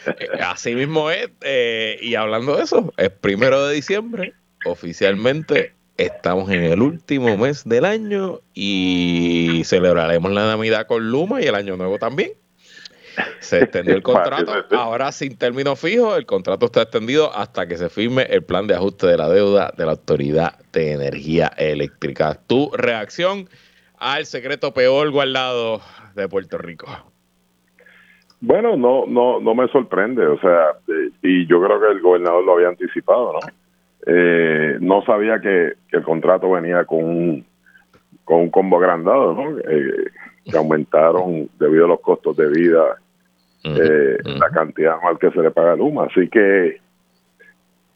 [0.06, 4.34] Eh, así mismo es, eh, y hablando de eso, es primero de diciembre,
[4.66, 11.44] oficialmente Estamos en el último mes del año y celebraremos la Navidad con Luma y
[11.44, 12.32] el Año Nuevo también.
[13.38, 17.88] Se extendió el contrato, ahora sin término fijo, el contrato está extendido hasta que se
[17.88, 22.40] firme el plan de ajuste de la deuda de la Autoridad de Energía Eléctrica.
[22.44, 23.48] Tu reacción
[24.04, 25.80] al secreto peor guardado
[26.14, 26.86] de Puerto Rico.
[28.38, 32.44] Bueno, no, no, no me sorprende, o sea, eh, y yo creo que el gobernador
[32.44, 33.38] lo había anticipado, ¿no?
[34.06, 37.46] Eh, no sabía que, el contrato venía con un,
[38.24, 39.58] con un combo agrandado, ¿no?
[39.60, 40.10] Eh,
[40.44, 42.98] que aumentaron debido a los costos de vida
[43.62, 46.08] eh, la cantidad mal que se le paga a Luma.
[46.10, 46.76] Así que,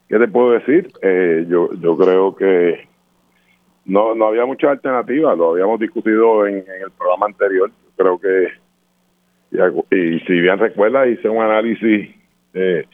[0.09, 0.91] ¿qué te puedo decir?
[1.51, 2.88] yo, yo creo que
[3.89, 7.71] no, no había muchas alternativas, lo habíamos discutido en, el programa anterior.
[7.97, 8.49] Creo que,
[9.51, 12.15] y, si bien recuerda, hice un análisis
[12.53, 12.87] desde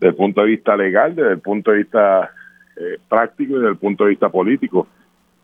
[0.00, 2.30] el punto de vista legal, desde el punto de vista
[2.76, 4.86] eh, práctico y desde el punto de vista político.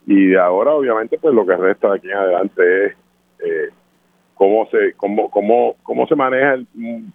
[0.07, 2.93] Y ahora, obviamente, pues lo que resta de aquí en adelante es
[3.39, 3.69] eh,
[4.35, 6.57] cómo se cómo, cómo, cómo se maneja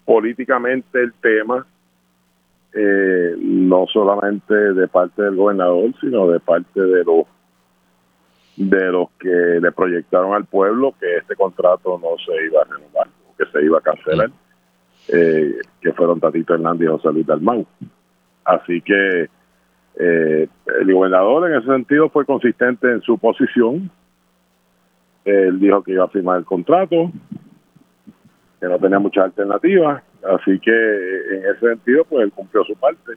[0.06, 1.68] políticamente el tema,
[2.74, 7.26] eh, no solamente de parte del gobernador, sino de parte de los
[8.58, 13.08] de los que le proyectaron al pueblo que este contrato no se iba a renovar,
[13.38, 14.30] que se iba a cancelar,
[15.08, 17.66] que fueron Tatito Hernández y José Luis Dalmau.
[18.46, 19.30] Así que
[19.98, 20.48] eh,
[20.80, 23.90] el gobernador en ese sentido fue consistente en su posición.
[25.26, 27.12] Él dijo que iba a firmar el contrato,
[28.60, 33.14] que no tenía muchas alternativas, así que en ese sentido pues él cumplió su parte.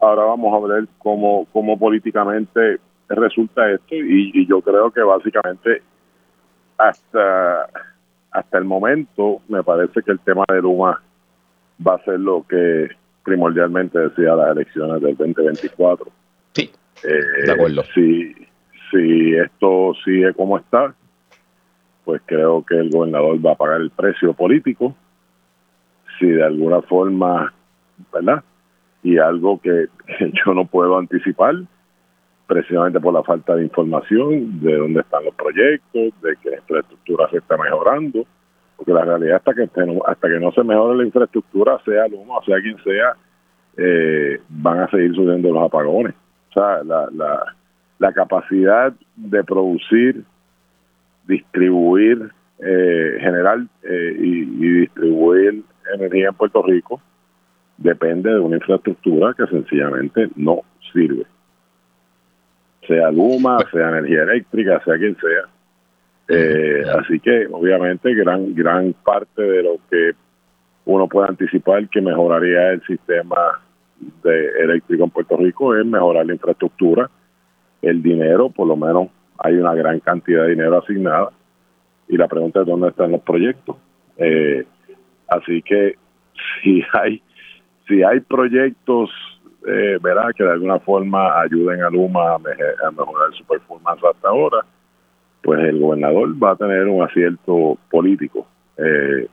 [0.00, 2.78] Ahora vamos a ver cómo, cómo políticamente
[3.14, 5.82] resulta esto y, yo creo que básicamente
[6.78, 7.68] hasta
[8.32, 11.00] hasta el momento me parece que el tema de Luma
[11.86, 12.88] va a ser lo que
[13.24, 16.06] primordialmente decía las elecciones del 2024.
[16.52, 16.70] Sí,
[17.02, 17.82] eh, de acuerdo.
[17.94, 18.34] Si,
[18.90, 20.94] si esto sigue como está,
[22.04, 24.94] pues creo que el gobernador va a pagar el precio político.
[26.18, 27.52] Si de alguna forma,
[28.12, 28.44] ¿verdad?
[29.02, 29.88] Y algo que,
[30.46, 31.56] yo no puedo anticipar,
[32.46, 37.28] precisamente por la falta de información de dónde están los proyectos, de que la infraestructura
[37.30, 38.24] se está mejorando,
[38.76, 39.68] porque la realidad hasta que
[40.06, 43.16] hasta que no se mejore la infraestructura, sea Luma, sea quien sea,
[43.76, 46.14] eh, van a seguir subiendo los apagones.
[46.50, 47.56] O sea, la, la,
[47.98, 50.24] la capacidad de producir,
[51.26, 54.44] distribuir, eh, generar eh, y,
[54.80, 55.62] distribuir
[55.94, 57.00] energía en Puerto Rico
[57.76, 61.26] depende de una infraestructura que sencillamente no sirve.
[62.86, 65.48] Sea Luma, sea energía eléctrica, sea quien sea.
[66.28, 70.12] Eh, así que obviamente gran gran parte de lo que
[70.84, 73.60] uno puede anticipar que mejoraría el sistema
[74.22, 77.08] de eléctrico en Puerto Rico es mejorar la infraestructura,
[77.82, 81.30] el dinero, por lo menos hay una gran cantidad de dinero asignada
[82.08, 83.76] y la pregunta es dónde están los proyectos.
[84.16, 84.64] Eh,
[85.28, 85.94] así que
[86.62, 87.22] si hay
[87.86, 89.10] si hay proyectos
[89.66, 89.98] eh,
[90.36, 94.64] que de alguna forma ayuden a Luma a, mejorar su performance hasta ahora,
[95.42, 99.26] pues el gobernador va a tener un acierto político, eh,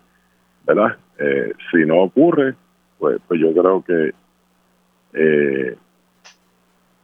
[0.66, 0.98] ¿verdad?
[1.20, 2.56] Eh, si no ocurre,
[2.98, 4.12] pues, pues yo creo que
[5.14, 5.78] eh,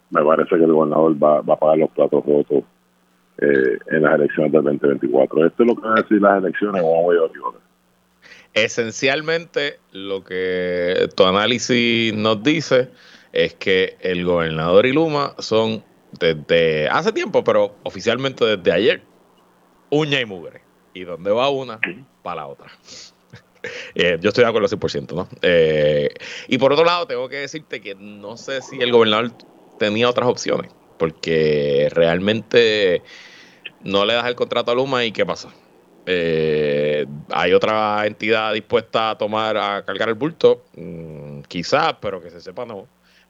[0.10, 2.64] me parece que el gobernador va, va a pagar los platos rotos
[3.42, 5.46] en las elecciones del 2024.
[5.46, 7.60] Esto es lo que van a decir las elecciones, vamos a
[8.54, 12.90] Esencialmente, lo que tu análisis nos dice
[13.34, 19.04] es que el gobernador y Luma son desde hace tiempo, pero oficialmente desde ayer,
[19.90, 20.62] uña y mugre.
[20.94, 21.80] Y donde va una,
[22.24, 22.68] para la otra.
[23.94, 25.28] Eh, yo estoy de acuerdo al 100%, ¿no?
[25.42, 26.08] Eh,
[26.48, 29.34] y por otro lado, tengo que decirte que no sé si el gobernador
[29.78, 33.04] tenía otras opciones, porque realmente
[33.84, 35.50] no le das el contrato a Luma y ¿qué pasa?
[36.06, 42.30] Eh, hay otra entidad dispuesta a tomar, a cargar el bulto, mm, quizás, pero que
[42.30, 42.88] se sepa no.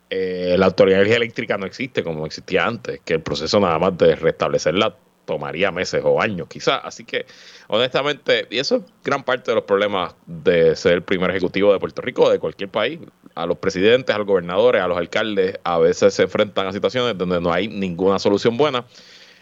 [0.10, 3.78] Eh, la Autoridad de Energía Eléctrica no existe como existía antes, que el proceso nada
[3.78, 4.96] más de restablecerla
[5.26, 6.82] tomaría meses o años quizás.
[6.84, 7.28] Así que,
[7.68, 11.78] honestamente, y eso es gran parte de los problemas de ser el primer ejecutivo de
[11.78, 13.00] Puerto Rico de cualquier país.
[13.36, 17.16] A los presidentes, a los gobernadores, a los alcaldes, a veces se enfrentan a situaciones
[17.16, 18.86] donde no hay ninguna solución buena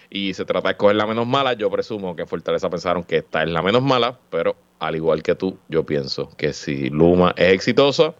[0.09, 1.53] y se trata de escoger la menos mala.
[1.53, 5.35] Yo presumo que Fortaleza pensaron que esta es la menos mala, pero al igual que
[5.35, 8.13] tú, yo pienso que si Luma es exitosa,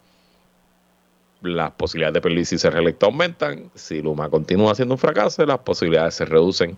[1.41, 3.69] las posibilidades de Pierluisi ser reelecto aumentan.
[3.75, 6.77] Si Luma continúa siendo un fracaso, las posibilidades se reducen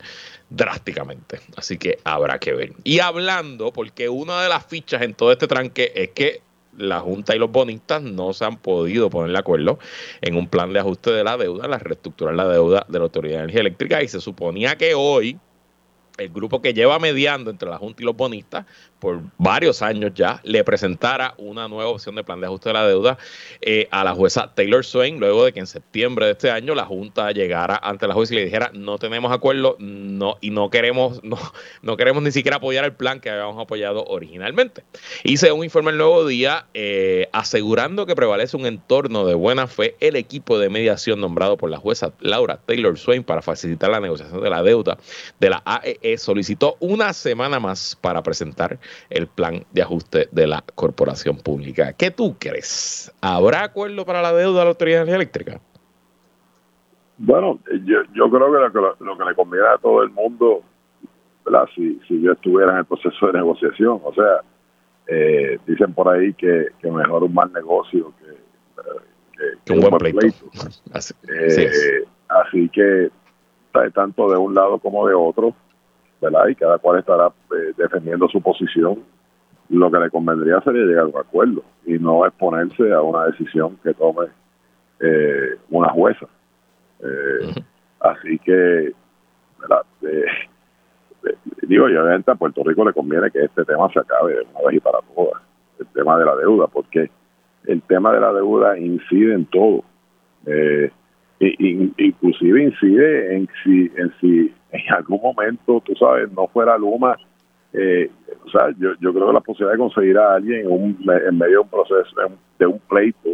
[0.50, 1.40] drásticamente.
[1.56, 2.74] Así que habrá que ver.
[2.84, 6.42] Y hablando, porque una de las fichas en todo este tranque es que
[6.78, 9.80] la Junta y los bonistas no se han podido poner de acuerdo
[10.22, 13.38] en un plan de ajuste de la deuda, la reestructurar la deuda de la Autoridad
[13.38, 15.38] de Energía Eléctrica y se suponía que hoy
[16.18, 18.66] el grupo que lleva mediando entre la Junta y los bonistas
[19.00, 22.88] por varios años ya, le presentara una nueva opción de plan de ajuste de la
[22.88, 23.18] deuda
[23.62, 26.86] eh, a la jueza Taylor Swain, luego de que en septiembre de este año la
[26.86, 31.24] Junta llegara ante la jueza y le dijera no tenemos acuerdo no, y no queremos,
[31.24, 31.38] no,
[31.82, 34.84] no queremos ni siquiera apoyar el plan que habíamos apoyado originalmente.
[35.24, 39.96] Hice un informe el nuevo día eh, asegurando que prevalece un entorno de buena fe
[40.00, 44.42] el equipo de mediación nombrado por la jueza Laura Taylor Swain para facilitar la negociación
[44.42, 44.98] de la deuda
[45.40, 48.80] de la AEE e solicitó una semana más para presentar
[49.10, 51.94] el plan de ajuste de la corporación pública.
[51.94, 53.12] ¿Qué tú crees?
[53.22, 55.62] ¿Habrá acuerdo para la deuda de la Autoridad de Energía Eléctrica?
[57.18, 60.64] Bueno, yo, yo creo que lo, que le conviene a todo el mundo,
[61.76, 64.42] Si, si yo estuviera en el proceso de negociación, o sea,
[65.08, 68.14] eh, dicen por ahí que, mejor un mal negocio
[69.66, 70.46] que, un, buen pleito.
[70.94, 73.10] Así, eh, así que
[73.94, 75.54] tanto de un lado como de otro,
[76.22, 76.48] ¿verdad?
[76.48, 79.04] Y cada cual estará eh, defendiendo su posición.
[79.70, 83.78] Lo que le convendría sería llegar a un acuerdo y no exponerse a una decisión
[83.84, 84.28] que tome
[85.00, 86.26] eh, una jueza.
[87.02, 87.54] Eh,
[88.00, 88.94] así que,
[89.60, 89.84] ¿verdad?
[91.62, 94.68] digo, y obviamente a Puerto Rico le conviene que este tema se acabe de una
[94.68, 95.42] vez y para todas,
[95.80, 97.12] el tema de la deuda, porque
[97.66, 99.84] el tema de la deuda incide en todo.
[100.46, 100.92] Eh,
[101.40, 107.18] inclusive incide en si, en si en algún momento, tú sabes, no fuera Luma,
[107.74, 108.10] eh,
[108.46, 111.38] o sea, yo, yo creo que la posibilidad de conseguir a alguien en, un, en
[111.38, 112.16] medio de un proceso,
[112.58, 113.30] de un pleito,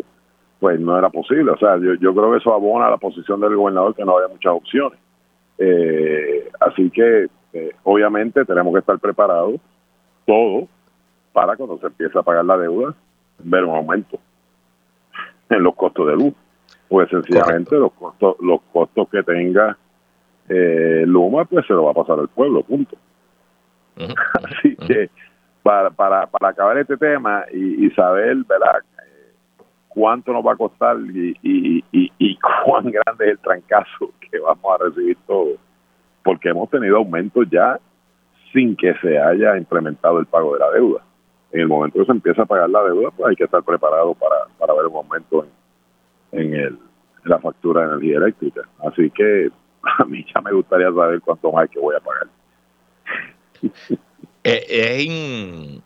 [0.60, 1.52] pues no era posible.
[1.52, 4.18] O sea, yo, yo creo que eso abona a la posición del gobernador, que no
[4.18, 5.00] había muchas opciones.
[5.58, 9.60] Eh, así que, eh, obviamente, tenemos que estar preparados
[10.26, 10.68] todos
[11.32, 12.94] para cuando se empiece a pagar la deuda,
[13.40, 14.20] ver un aumento
[15.50, 16.34] en los costos de luz
[16.88, 19.78] pues sencillamente los costos los costos que tenga
[20.48, 22.96] eh, Luma pues se lo va a pasar al pueblo punto.
[23.96, 25.10] Así que
[25.64, 28.82] para, para, para acabar este tema y, saber verdad
[29.88, 34.66] cuánto nos va a costar y, y, y, cuán grande es el trancazo que vamos
[34.66, 35.58] a recibir todos
[36.24, 37.80] porque hemos tenido aumentos ya
[38.54, 41.02] sin que se haya implementado el pago de la deuda.
[41.52, 44.14] En el momento que se empieza a pagar la deuda pues hay que estar preparado
[44.14, 45.50] para, para ver un aumento en
[46.36, 46.80] en, el,
[47.24, 48.62] la factura de energía eléctrica.
[48.88, 49.50] Así que
[50.00, 52.28] a mí ya me gustaría saber cuánto más que voy a pagar.
[54.48, 55.82] Eh,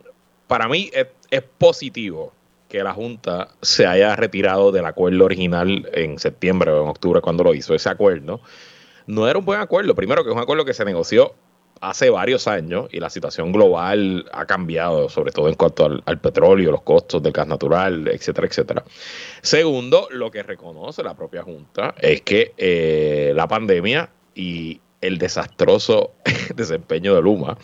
[0.46, 2.34] para mí es, positivo
[2.68, 7.42] que la Junta se haya retirado del acuerdo original en septiembre o en octubre cuando
[7.42, 7.74] lo hizo.
[7.74, 8.42] Ese acuerdo
[9.06, 9.94] no era un buen acuerdo.
[9.94, 11.32] Primero que es un acuerdo que se negoció
[11.80, 16.70] hace varios años y la situación global ha cambiado, sobre todo en cuanto al, petróleo,
[16.70, 18.84] los costos del gas natural, etcétera, etcétera.
[19.40, 26.12] Segundo, lo que reconoce la propia Junta es que eh, la pandemia y el desastroso
[26.54, 27.56] desempeño de Luma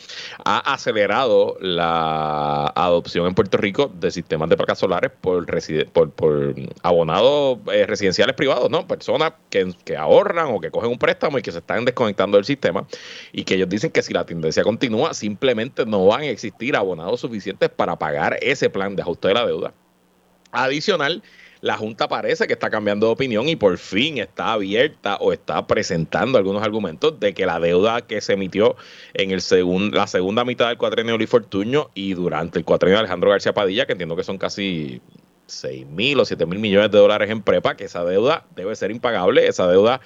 [0.45, 5.47] ha acelerado la adopción en Puerto Rico de sistemas de placas solares por,
[6.83, 8.87] abonados eh, residenciales privados, ¿no?
[8.87, 12.45] Personas que, que, ahorran o que cogen un préstamo y que se están desconectando del
[12.45, 12.87] sistema
[13.33, 17.21] y que ellos dicen que si la tendencia continúa, simplemente no van a existir abonados
[17.21, 19.75] suficientes para pagar ese plan de ajuste de la deuda.
[20.53, 21.23] Adicional,
[21.67, 25.67] la Junta parece que está cambiando de opinión y por fin está abierta o está
[25.67, 28.77] presentando algunos argumentos de que la deuda que se emitió
[29.15, 29.43] en el
[29.93, 33.87] la segunda mitad del cuatrenio Luis Fortuño y durante el cuatrenio de Alejandro García Padilla,
[33.87, 35.01] que entiendo que son casi
[35.47, 38.91] 6 mil o 7 mil millones de dólares en prepa, que esa deuda debe ser
[38.91, 40.01] impagable, esa deuda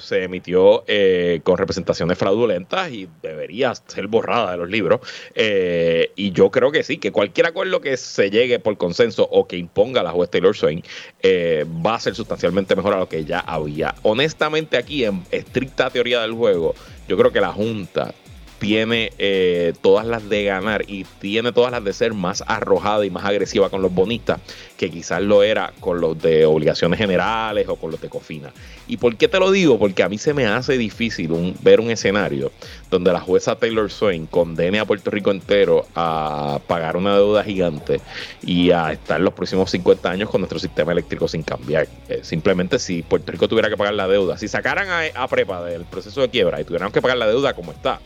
[0.00, 5.00] se emitió eh, con representaciones fraudulentas y debería ser borrada de los libros.
[5.34, 9.46] Eh, y yo creo que sí, que cualquier acuerdo que se llegue por consenso o
[9.46, 10.82] que imponga la juez Taylor Swain
[11.22, 13.94] eh, va a ser sustancialmente mejor a lo que ya había.
[14.02, 16.74] Honestamente, aquí en estricta teoría del juego,
[17.08, 18.14] yo creo que la Junta
[18.62, 23.10] tiene eh, todas las de ganar y tiene todas las de ser más arrojada y
[23.10, 24.40] más agresiva con los bonistas
[24.76, 28.52] que quizás lo era con los de obligaciones generales o con los de Cofina.
[28.86, 29.80] ¿Y por qué te lo digo?
[29.80, 32.52] Porque a mí se me hace difícil ver un escenario
[32.88, 38.00] donde la jueza Taylor Swain condene a Puerto Rico entero a pagar una deuda gigante
[38.42, 41.88] y a estar los próximos 50 años con nuestro sistema eléctrico sin cambiar.
[42.08, 45.64] Eh, simplemente si Puerto Rico tuviera que pagar la deuda, si sacaran a, a prepa
[45.64, 47.98] del proceso de quiebra y tuvieran que pagar la deuda como está,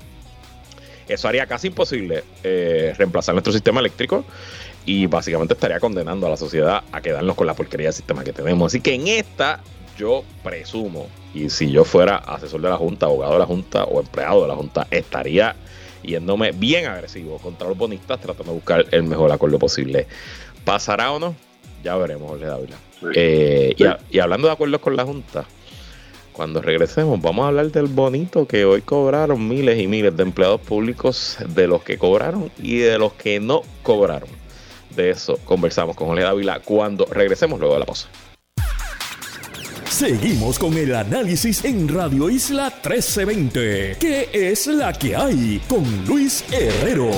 [1.08, 4.24] eso haría casi imposible eh, reemplazar nuestro sistema eléctrico
[4.84, 8.32] y básicamente estaría condenando a la sociedad a quedarnos con la porquería del sistema que
[8.32, 8.72] tenemos.
[8.72, 9.60] Así que en esta
[9.98, 14.00] yo presumo, y si yo fuera asesor de la Junta, abogado de la Junta o
[14.00, 15.56] empleado de la Junta, estaría
[16.02, 20.06] yéndome bien agresivo contra los bonistas tratando de buscar el mejor acuerdo posible.
[20.64, 21.34] ¿Pasará o no?
[21.82, 22.76] Ya veremos, Jorge Dávila.
[23.14, 25.46] Eh, y, y hablando de acuerdos con la Junta,
[26.36, 30.60] cuando regresemos, vamos a hablar del bonito que hoy cobraron miles y miles de empleados
[30.60, 34.28] públicos, de los que cobraron y de los que no cobraron.
[34.94, 38.08] De eso conversamos con Jorge Dávila cuando regresemos luego de la pausa.
[39.88, 43.96] Seguimos con el análisis en Radio Isla 1320.
[43.98, 45.62] ¿Qué es la que hay?
[45.66, 47.12] Con Luis Herrero.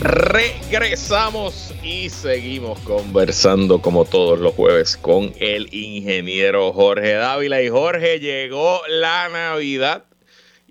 [0.00, 7.60] Regresamos y seguimos conversando como todos los jueves con el ingeniero Jorge Dávila.
[7.60, 10.04] Y Jorge, llegó la Navidad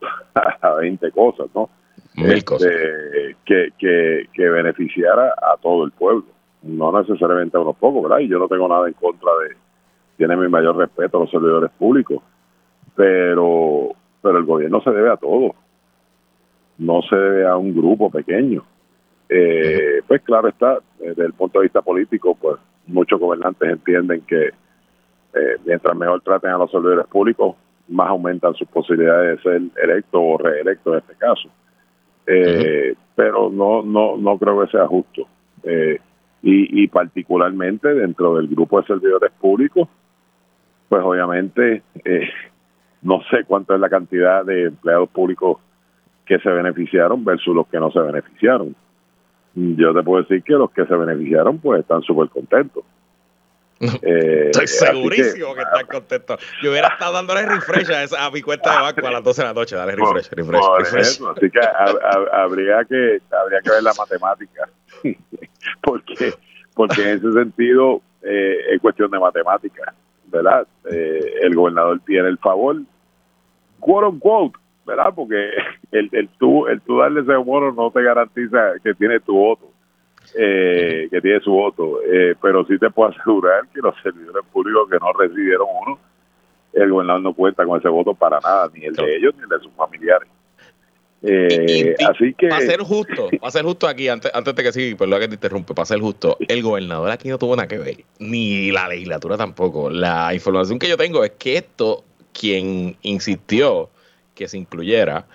[0.76, 1.68] 20 cosas, ¿no?
[2.16, 6.24] Este, que, que, que beneficiara a todo el pueblo,
[6.62, 8.18] no necesariamente a unos pocos, ¿verdad?
[8.18, 9.56] Y yo no tengo nada en contra de,
[10.16, 12.20] tiene mi mayor respeto a los servidores públicos,
[12.98, 15.54] pero, pero el gobierno se debe a todo,
[16.78, 18.64] no se debe a un grupo pequeño.
[19.28, 22.56] Eh, pues claro está, desde el punto de vista político, pues
[22.88, 27.54] muchos gobernantes entienden que eh, mientras mejor traten a los servidores públicos,
[27.86, 31.48] más aumentan sus posibilidades de ser electo o reelecto en este caso.
[32.26, 35.28] Eh, pero no, no, no creo que sea justo.
[36.42, 39.88] y, y particularmente dentro del grupo de servidores públicos,
[40.88, 42.28] pues obviamente eh,
[43.02, 45.58] no sé cuánto es la cantidad de empleados públicos
[46.26, 48.74] que se beneficiaron versus los que no se beneficiaron.
[49.54, 52.84] Yo te puedo decir que los que se beneficiaron pues están súper contentos.
[53.80, 56.40] Eh, Estoy segurísimo que, están contentos.
[56.62, 57.88] Yo hubiera estado dándole refresh
[58.18, 59.76] a, mi cuenta de banco a las 12 de la noche.
[59.76, 61.60] Dale refresh, refresh, así que
[62.32, 64.68] habría que habría que ver la matemática.
[65.82, 66.34] porque,
[66.74, 69.94] porque en ese sentido eh, es cuestión de matemática,
[70.30, 70.66] ¿verdad?
[70.90, 72.76] Eh, el gobernador tiene el favor,
[73.80, 75.12] quote unquote, ¿verdad?
[75.14, 75.50] Porque
[75.92, 79.68] el, el, tú, el tú darle ese bono no te garantiza que tiene tu voto
[80.34, 84.88] eh, que tiene su voto, eh, pero sí te puedo asegurar que los servidores públicos
[84.90, 85.98] que no recibieron uno,
[86.72, 89.48] el gobernador no cuenta con ese voto para nada, ni el de ellos ni el
[89.48, 90.28] de sus familiares.
[91.22, 92.48] Eh, así que.
[92.48, 95.34] Para ser justo, para ser justo aquí, antes, antes de que sí, perdón que te
[95.34, 99.36] interrumpe, para ser justo, el gobernador aquí no tuvo nada que ver, ni la legislatura
[99.36, 99.90] tampoco.
[99.90, 103.90] La información que yo tengo es que esto, quien insistió
[104.34, 105.26] que se incluyera,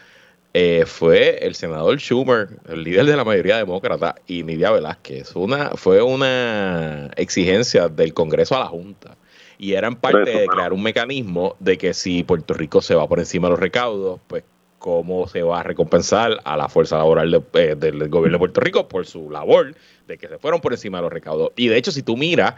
[0.53, 5.35] eh, fue el senador Schumer, el líder de la mayoría demócrata, y Nidia Velázquez.
[5.35, 9.17] Una, fue una exigencia del Congreso a la Junta.
[9.57, 13.07] Y era en parte de crear un mecanismo de que si Puerto Rico se va
[13.07, 14.43] por encima de los recaudos, pues
[14.83, 18.89] cómo se va a recompensar a la fuerza laboral eh, del gobierno de Puerto Rico
[18.89, 19.73] por su labor
[20.09, 21.53] de que se fueron por encima de los recaudos.
[21.55, 22.55] Y de hecho, si tú miras,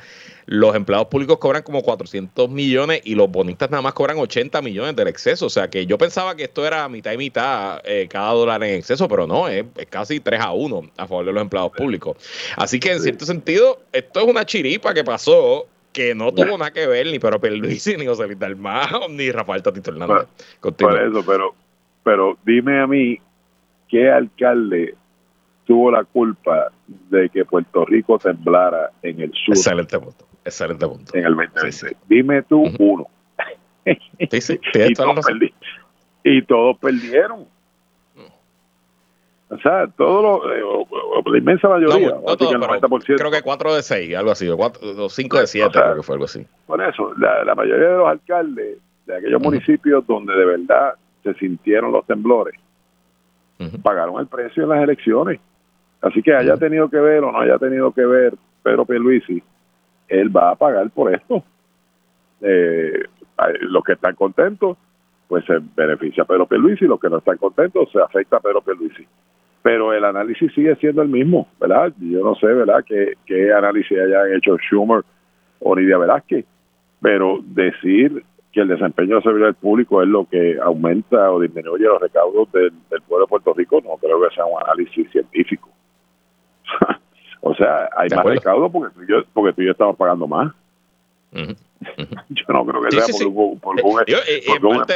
[0.48, 4.96] los empleados públicos cobran como 400 millones y los bonistas nada más cobran 80 millones
[4.96, 5.46] del exceso.
[5.46, 8.74] O sea que yo pensaba que esto era mitad y mitad eh, cada dólar en
[8.74, 12.18] exceso, pero no, es, casi 3 a 1 a favor de los empleados públicos.
[12.58, 16.74] Así que en cierto sentido, esto es una chiripa que pasó que no tuvo nada
[16.74, 20.26] que ver ni Pedro Pierluisi, ni José Luis Dalmao, ni Rafael Tatito Hernández.
[20.60, 21.54] Por eso, pero
[22.06, 23.18] pero dime a mí,
[23.90, 24.94] ¿qué alcalde
[25.66, 26.72] tuvo la culpa
[27.10, 29.56] de que Puerto Rico temblara en el sur?
[29.56, 31.18] Excelente punto, excelente punto.
[31.18, 31.98] En el 2020.
[32.08, 33.08] Dime tú uno.
[34.32, 35.26] Sí, sí, y, todos
[36.24, 37.48] y todos perdieron.
[39.50, 40.88] O sea, todo lo, eh,
[41.26, 43.16] la inmensa mayoría, no, no todo, el 90%.
[43.18, 46.26] creo que 4 de 6, algo así, o 5 de 7, creo que fue algo
[46.26, 46.46] así.
[46.66, 50.96] Por eso, la, la mayoría de los alcaldes de aquellos municipios donde de verdad
[51.26, 52.56] se sintieron los temblores,
[53.82, 55.40] pagaron el precio en las elecciones.
[56.02, 59.42] Así que haya tenido que ver o no haya tenido que ver Pedro Pierluisi,
[60.08, 61.44] él va a pagar por esto.
[62.42, 63.06] Eh,
[63.62, 64.78] los que están contentos,
[65.28, 68.62] pues se beneficia a Pedro Pierluisi, los que no están contentos, se afecta a Pedro
[68.62, 69.08] Pierluisi.
[69.64, 71.92] Pero el análisis sigue siendo el mismo, ¿verdad?
[72.00, 75.04] Yo no sé, ¿verdad?, qué, qué análisis hayan hecho Schumer
[75.60, 76.46] o Nidia Velázquez,
[77.02, 78.24] pero decir
[78.56, 82.72] que el desempeño del servidor público es lo que aumenta o disminuye los recaudos del,
[83.06, 85.70] pueblo de Puerto Rico, no creo que sea un análisis científico.
[87.42, 90.26] o sea, hay más recaudos porque tú, y yo, porque tú y yo estamos pagando
[90.26, 90.54] más.
[92.30, 93.06] Yo no creo que sea
[93.62, 94.16] por, un, eh,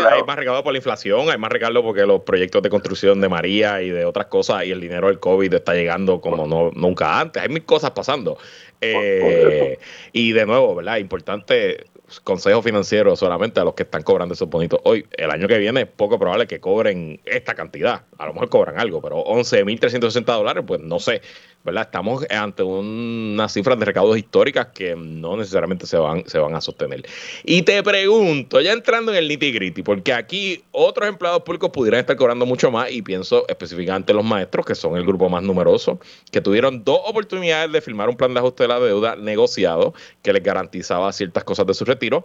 [0.10, 3.28] Hay más recaudo por la inflación, hay más recaudo porque los proyectos de construcción de
[3.28, 7.20] María y de otras cosas y el dinero del COVID está llegando como no nunca
[7.20, 7.43] antes.
[7.43, 8.38] Hay mil cosas pasando.
[8.80, 9.78] Eh,
[10.14, 10.97] y de nuevo, ¿verdad?
[10.97, 11.86] Importante
[12.24, 15.05] consejo financiero solamente a los que están cobrando esos bonitos hoy.
[15.12, 18.03] El año que viene es poco probable que cobren esta cantidad.
[18.18, 21.22] A lo mejor cobran algo, pero 11.360 dólares, pues no sé.
[21.66, 26.62] Estamos ante unas cifras de recaudos históricas que no necesariamente se van, se van a
[26.62, 27.05] sostener.
[27.43, 31.99] Y te pregunto, ya entrando en el nitty gritty, porque aquí otros empleados públicos pudieran
[31.99, 35.99] estar cobrando mucho más, y pienso específicamente los maestros, que son el grupo más numeroso,
[36.32, 40.34] que tuvieron dos oportunidades de firmar un plan de ajuste de la deuda negociado que
[40.34, 42.24] les garantizaba ciertas cosas de su retiro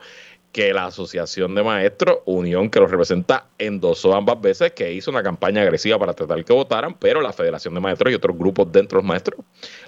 [0.55, 5.25] que la Asociación de Maestros, unión que los representa, endosó ambas veces, que hizo una
[5.25, 8.99] campaña agresiva para tratar que votaran, pero la Federación de Maestros y otros grupos dentro
[8.99, 9.41] de los maestros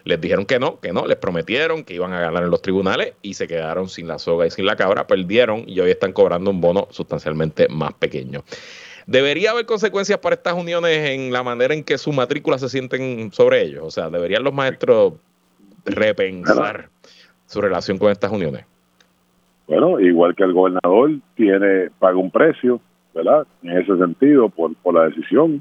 [0.03, 3.13] les dijeron que no, que no, les prometieron que iban a ganar en los tribunales
[3.23, 6.51] y se quedaron sin la soga y sin la cabra, perdieron y hoy están cobrando
[6.51, 8.43] un bono sustancialmente más pequeño.
[9.07, 13.31] ¿Debería haber consecuencias para estas uniones en la manera en que sus matrículas se sienten
[13.33, 13.85] sobre ellos?
[13.85, 15.15] O sea, ¿deberían los maestros
[15.85, 16.91] repensar
[17.47, 18.65] su relación con estas uniones?
[19.67, 22.81] Bueno, igual que el gobernador tiene paga un precio,
[23.15, 23.47] ¿verdad?
[23.63, 25.61] En ese sentido, por, por la decisión,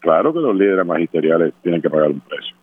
[0.00, 2.56] claro que los líderes magisteriales tienen que pagar un precio,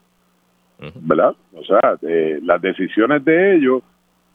[1.02, 1.36] ¿verdad?
[1.54, 3.82] O sea, eh, las decisiones de ellos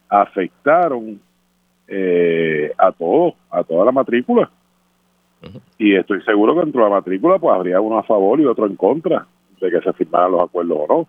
[0.09, 1.21] afectaron
[1.87, 4.51] eh, a todos, a toda la matrícula.
[5.77, 8.67] Y estoy seguro que dentro de la matrícula pues habría uno a favor y otro
[8.67, 9.27] en contra
[9.61, 11.09] de que se firmaran los acuerdos o no.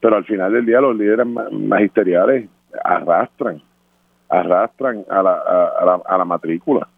[0.00, 2.48] Pero al final del día los líderes magisteriales
[2.82, 3.60] arrastran
[4.30, 6.88] arrastran a la, a, la, a la matrícula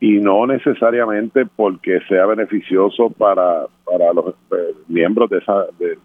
[0.00, 5.98] y no necesariamente porque sea beneficioso para, para los eh, miembros de, esa, de,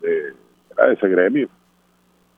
[0.91, 1.47] ese gremio.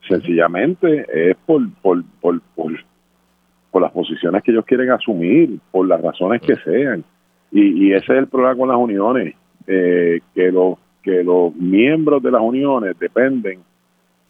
[0.08, 6.42] Sencillamente es por, por, por, por, las posiciones que ellos quieren asumir, por las razones
[6.42, 7.04] que sean.
[7.52, 12.22] Y, y ese es el problema con las uniones, eh, que, los, que los miembros
[12.24, 13.60] de las uniones dependen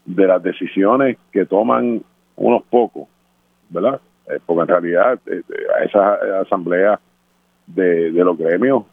[0.05, 2.01] de las decisiones que toman
[2.35, 3.07] unos pocos
[3.69, 3.99] ¿verdad?
[4.29, 5.41] Eh, porque en realidad eh,
[5.79, 6.99] a esas asambleas
[7.65, 8.83] de, de los gremios,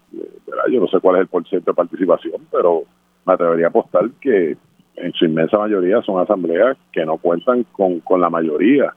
[0.46, 0.64] ¿verdad?
[0.70, 2.82] yo no sé cuál es el porcentaje de participación, pero
[3.24, 4.56] me atrevería a apostar que
[4.96, 8.94] en su inmensa mayoría son asambleas que no cuentan con, con la mayoría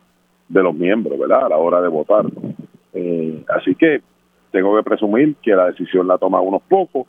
[0.47, 1.45] de los miembros, ¿verdad?
[1.45, 2.25] A la hora de votar.
[2.93, 4.01] Eh, así que
[4.51, 7.05] tengo que presumir que la decisión la toma unos pocos,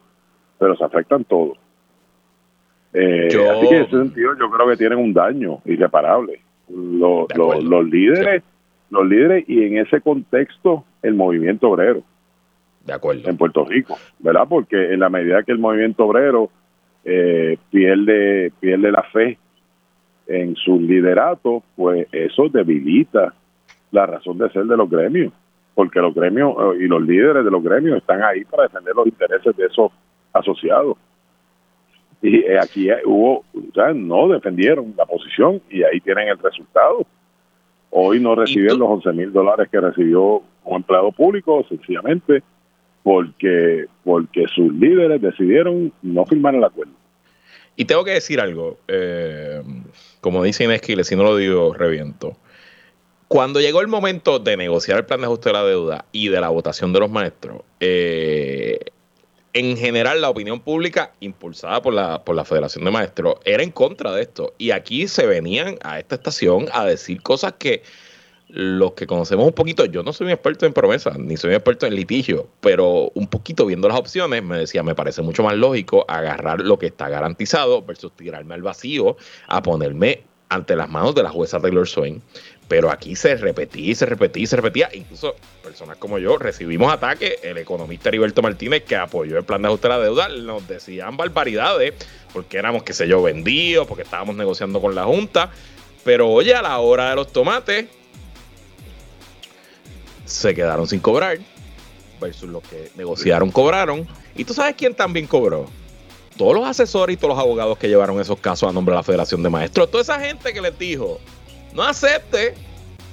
[0.59, 1.57] pero se afectan todos.
[2.93, 6.41] Eh, Así que en ese sentido yo creo que tienen un daño irreparable.
[6.69, 8.43] Los, los, líderes,
[8.91, 12.03] los líderes y en ese contexto el movimiento obrero.
[12.85, 13.29] De acuerdo.
[13.29, 14.47] En Puerto Rico, ¿verdad?
[14.49, 16.51] Porque en la medida que el movimiento obrero
[17.05, 19.39] eh, pierde, pierde la fe
[20.27, 23.35] en su liderato, pues eso debilita
[23.91, 25.33] la razón de ser de los gremios,
[25.75, 29.07] porque los gremios eh, y los líderes de los gremios están ahí para defender los
[29.07, 29.91] intereses de esos
[30.33, 30.97] asociados.
[32.21, 37.07] Y eh, aquí hubo, o sea, no defendieron la posición y ahí tienen el resultado.
[37.91, 42.43] Hoy no reciben los 11 mil dólares que recibió un empleado público, sencillamente
[43.03, 46.93] porque, porque sus líderes decidieron no firmar el acuerdo.
[47.77, 49.63] Y tengo que decir algo, eh,
[50.21, 52.37] como dice Inés si no lo digo, reviento.
[53.29, 56.41] Cuando llegó el momento de negociar el plan de ajuste de la deuda y de
[56.41, 58.79] la votación de los maestros, eh,
[59.53, 63.71] en general la opinión pública impulsada por la, por la Federación de Maestros era en
[63.71, 64.55] contra de esto.
[64.59, 67.83] Y aquí se venían a esta estación a decir cosas que
[68.49, 71.57] los que conocemos un poquito, yo no soy un experto en promesas, ni soy un
[71.57, 75.55] experto en litigio, pero un poquito viendo las opciones, me decía, me parece mucho más
[75.55, 79.17] lógico agarrar lo que está garantizado versus tirarme al vacío
[79.49, 82.23] a ponerme ante las manos de la jueza Taylor Swain.
[82.69, 84.91] Pero aquí se repetía, se repetía, se repetía.
[84.93, 87.39] Incluso personas como yo recibimos ataques.
[87.43, 91.17] El economista Heriberto Martínez, que apoyó el plan de ajuste de la deuda, nos decían
[91.17, 91.95] barbaridades
[92.33, 95.51] porque éramos, qué sé yo, vendidos, porque estábamos negociando con la Junta.
[96.05, 97.87] Pero oye, a la hora de los tomates,
[100.27, 101.39] se quedaron sin cobrar
[102.21, 104.07] versus lo que negociaron cobraron.
[104.37, 105.67] ¿Y tú sabes quién también cobró?
[106.37, 109.03] Todos los asesores y todos los abogados que llevaron esos casos a nombre de la
[109.03, 109.91] Federación de Maestros.
[109.91, 111.19] Toda esa gente que les dijo,
[111.79, 112.55] no acepte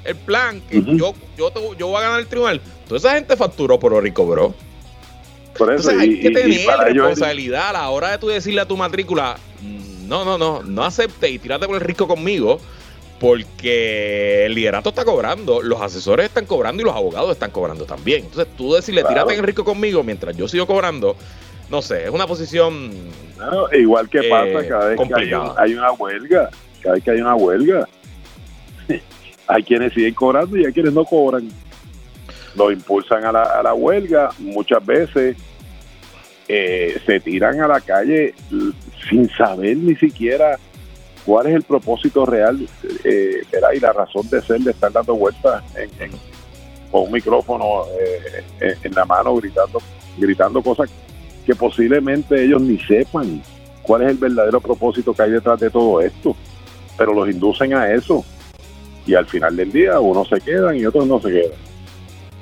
[0.03, 2.59] el plan que yo, yo, yo voy a ganar el tribunal.
[2.88, 4.53] Toda esa gente facturó por oro y cobró.
[5.57, 8.76] Por eso, Entonces hay que tener responsabilidad a la hora de tú decirle a tu
[8.76, 12.59] matrícula, mm, no, no, no, no acepte y tírate por el rico conmigo
[13.20, 18.26] porque el liderato está cobrando, los asesores están cobrando y los abogados están cobrando también.
[18.26, 21.16] Entonces tú decirle, tírate en rico conmigo mientras yo sigo cobrando,
[21.70, 22.91] no sé, es una posición...
[23.74, 25.13] igual que pasa eh, cada vez que
[25.57, 26.49] hay, una huelga,
[26.82, 27.88] cada vez que hay una huelga,
[29.47, 31.47] hay quienes siguen cobrando y hay quienes no cobran.
[32.55, 35.36] Lo impulsan a la, a la huelga, muchas veces
[36.47, 38.36] eh, se tiran a la calle
[39.09, 40.59] sin saber ni siquiera
[41.25, 42.67] cuál es el propósito real
[43.03, 43.41] eh,
[43.73, 45.63] y la razón de ser de estar dando vueltas
[46.91, 47.86] con un micrófono
[48.59, 49.81] eh, en la mano gritando
[50.19, 50.88] gritando cosas
[51.47, 53.41] que posiblemente ellos ni sepan
[53.81, 56.36] cuál es el verdadero propósito que hay detrás de todo esto.
[56.97, 58.23] Pero los inducen a eso
[59.05, 61.65] y al final del día unos se quedan y otros no se quedan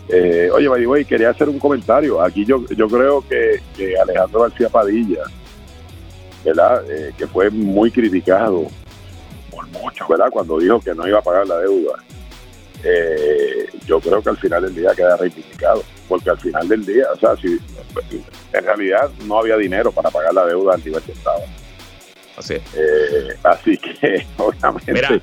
[0.09, 2.21] eh, oye, by quería hacer un comentario.
[2.21, 3.61] Aquí yo, yo creo que,
[4.01, 5.23] Alejandro García Padilla
[6.43, 6.83] ¿verdad?
[6.89, 8.67] Eh, que fue muy criticado
[9.49, 10.29] por mucho, ¿verdad?
[10.29, 11.95] Cuando dijo que no iba a pagar la deuda.
[12.83, 17.05] Eh, yo creo que al final del día queda reivindicado, porque al final del día,
[17.13, 17.57] o sea, si
[18.51, 21.39] en realidad no había dinero para pagar la deuda al nivel que estaba.
[22.35, 24.91] Así eh, así que, obviamente.
[24.91, 25.19] Mira,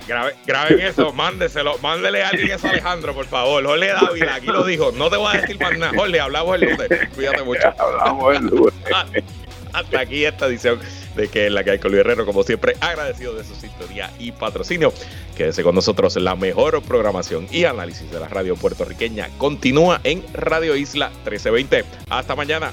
[0.47, 3.65] graben eso, mándeselo, mándele a alguien eso a Alejandro, por favor.
[3.65, 4.93] Jorge Dávila, aquí lo dijo.
[4.93, 5.93] No te voy a decir más nada.
[5.97, 6.89] Jorge, hablamos el lunes.
[7.15, 7.75] Cuídate mucho.
[7.79, 8.75] hablamos el lunes.
[9.73, 10.81] Hasta aquí esta edición
[11.15, 14.11] de que es la que hay con Luis Herrero, como siempre, agradecido de su sintonía
[14.19, 14.93] y patrocinio.
[15.37, 20.75] Quédese con nosotros, la mejor programación y análisis de la radio puertorriqueña continúa en Radio
[20.75, 21.85] Isla 1320.
[22.09, 22.73] Hasta mañana.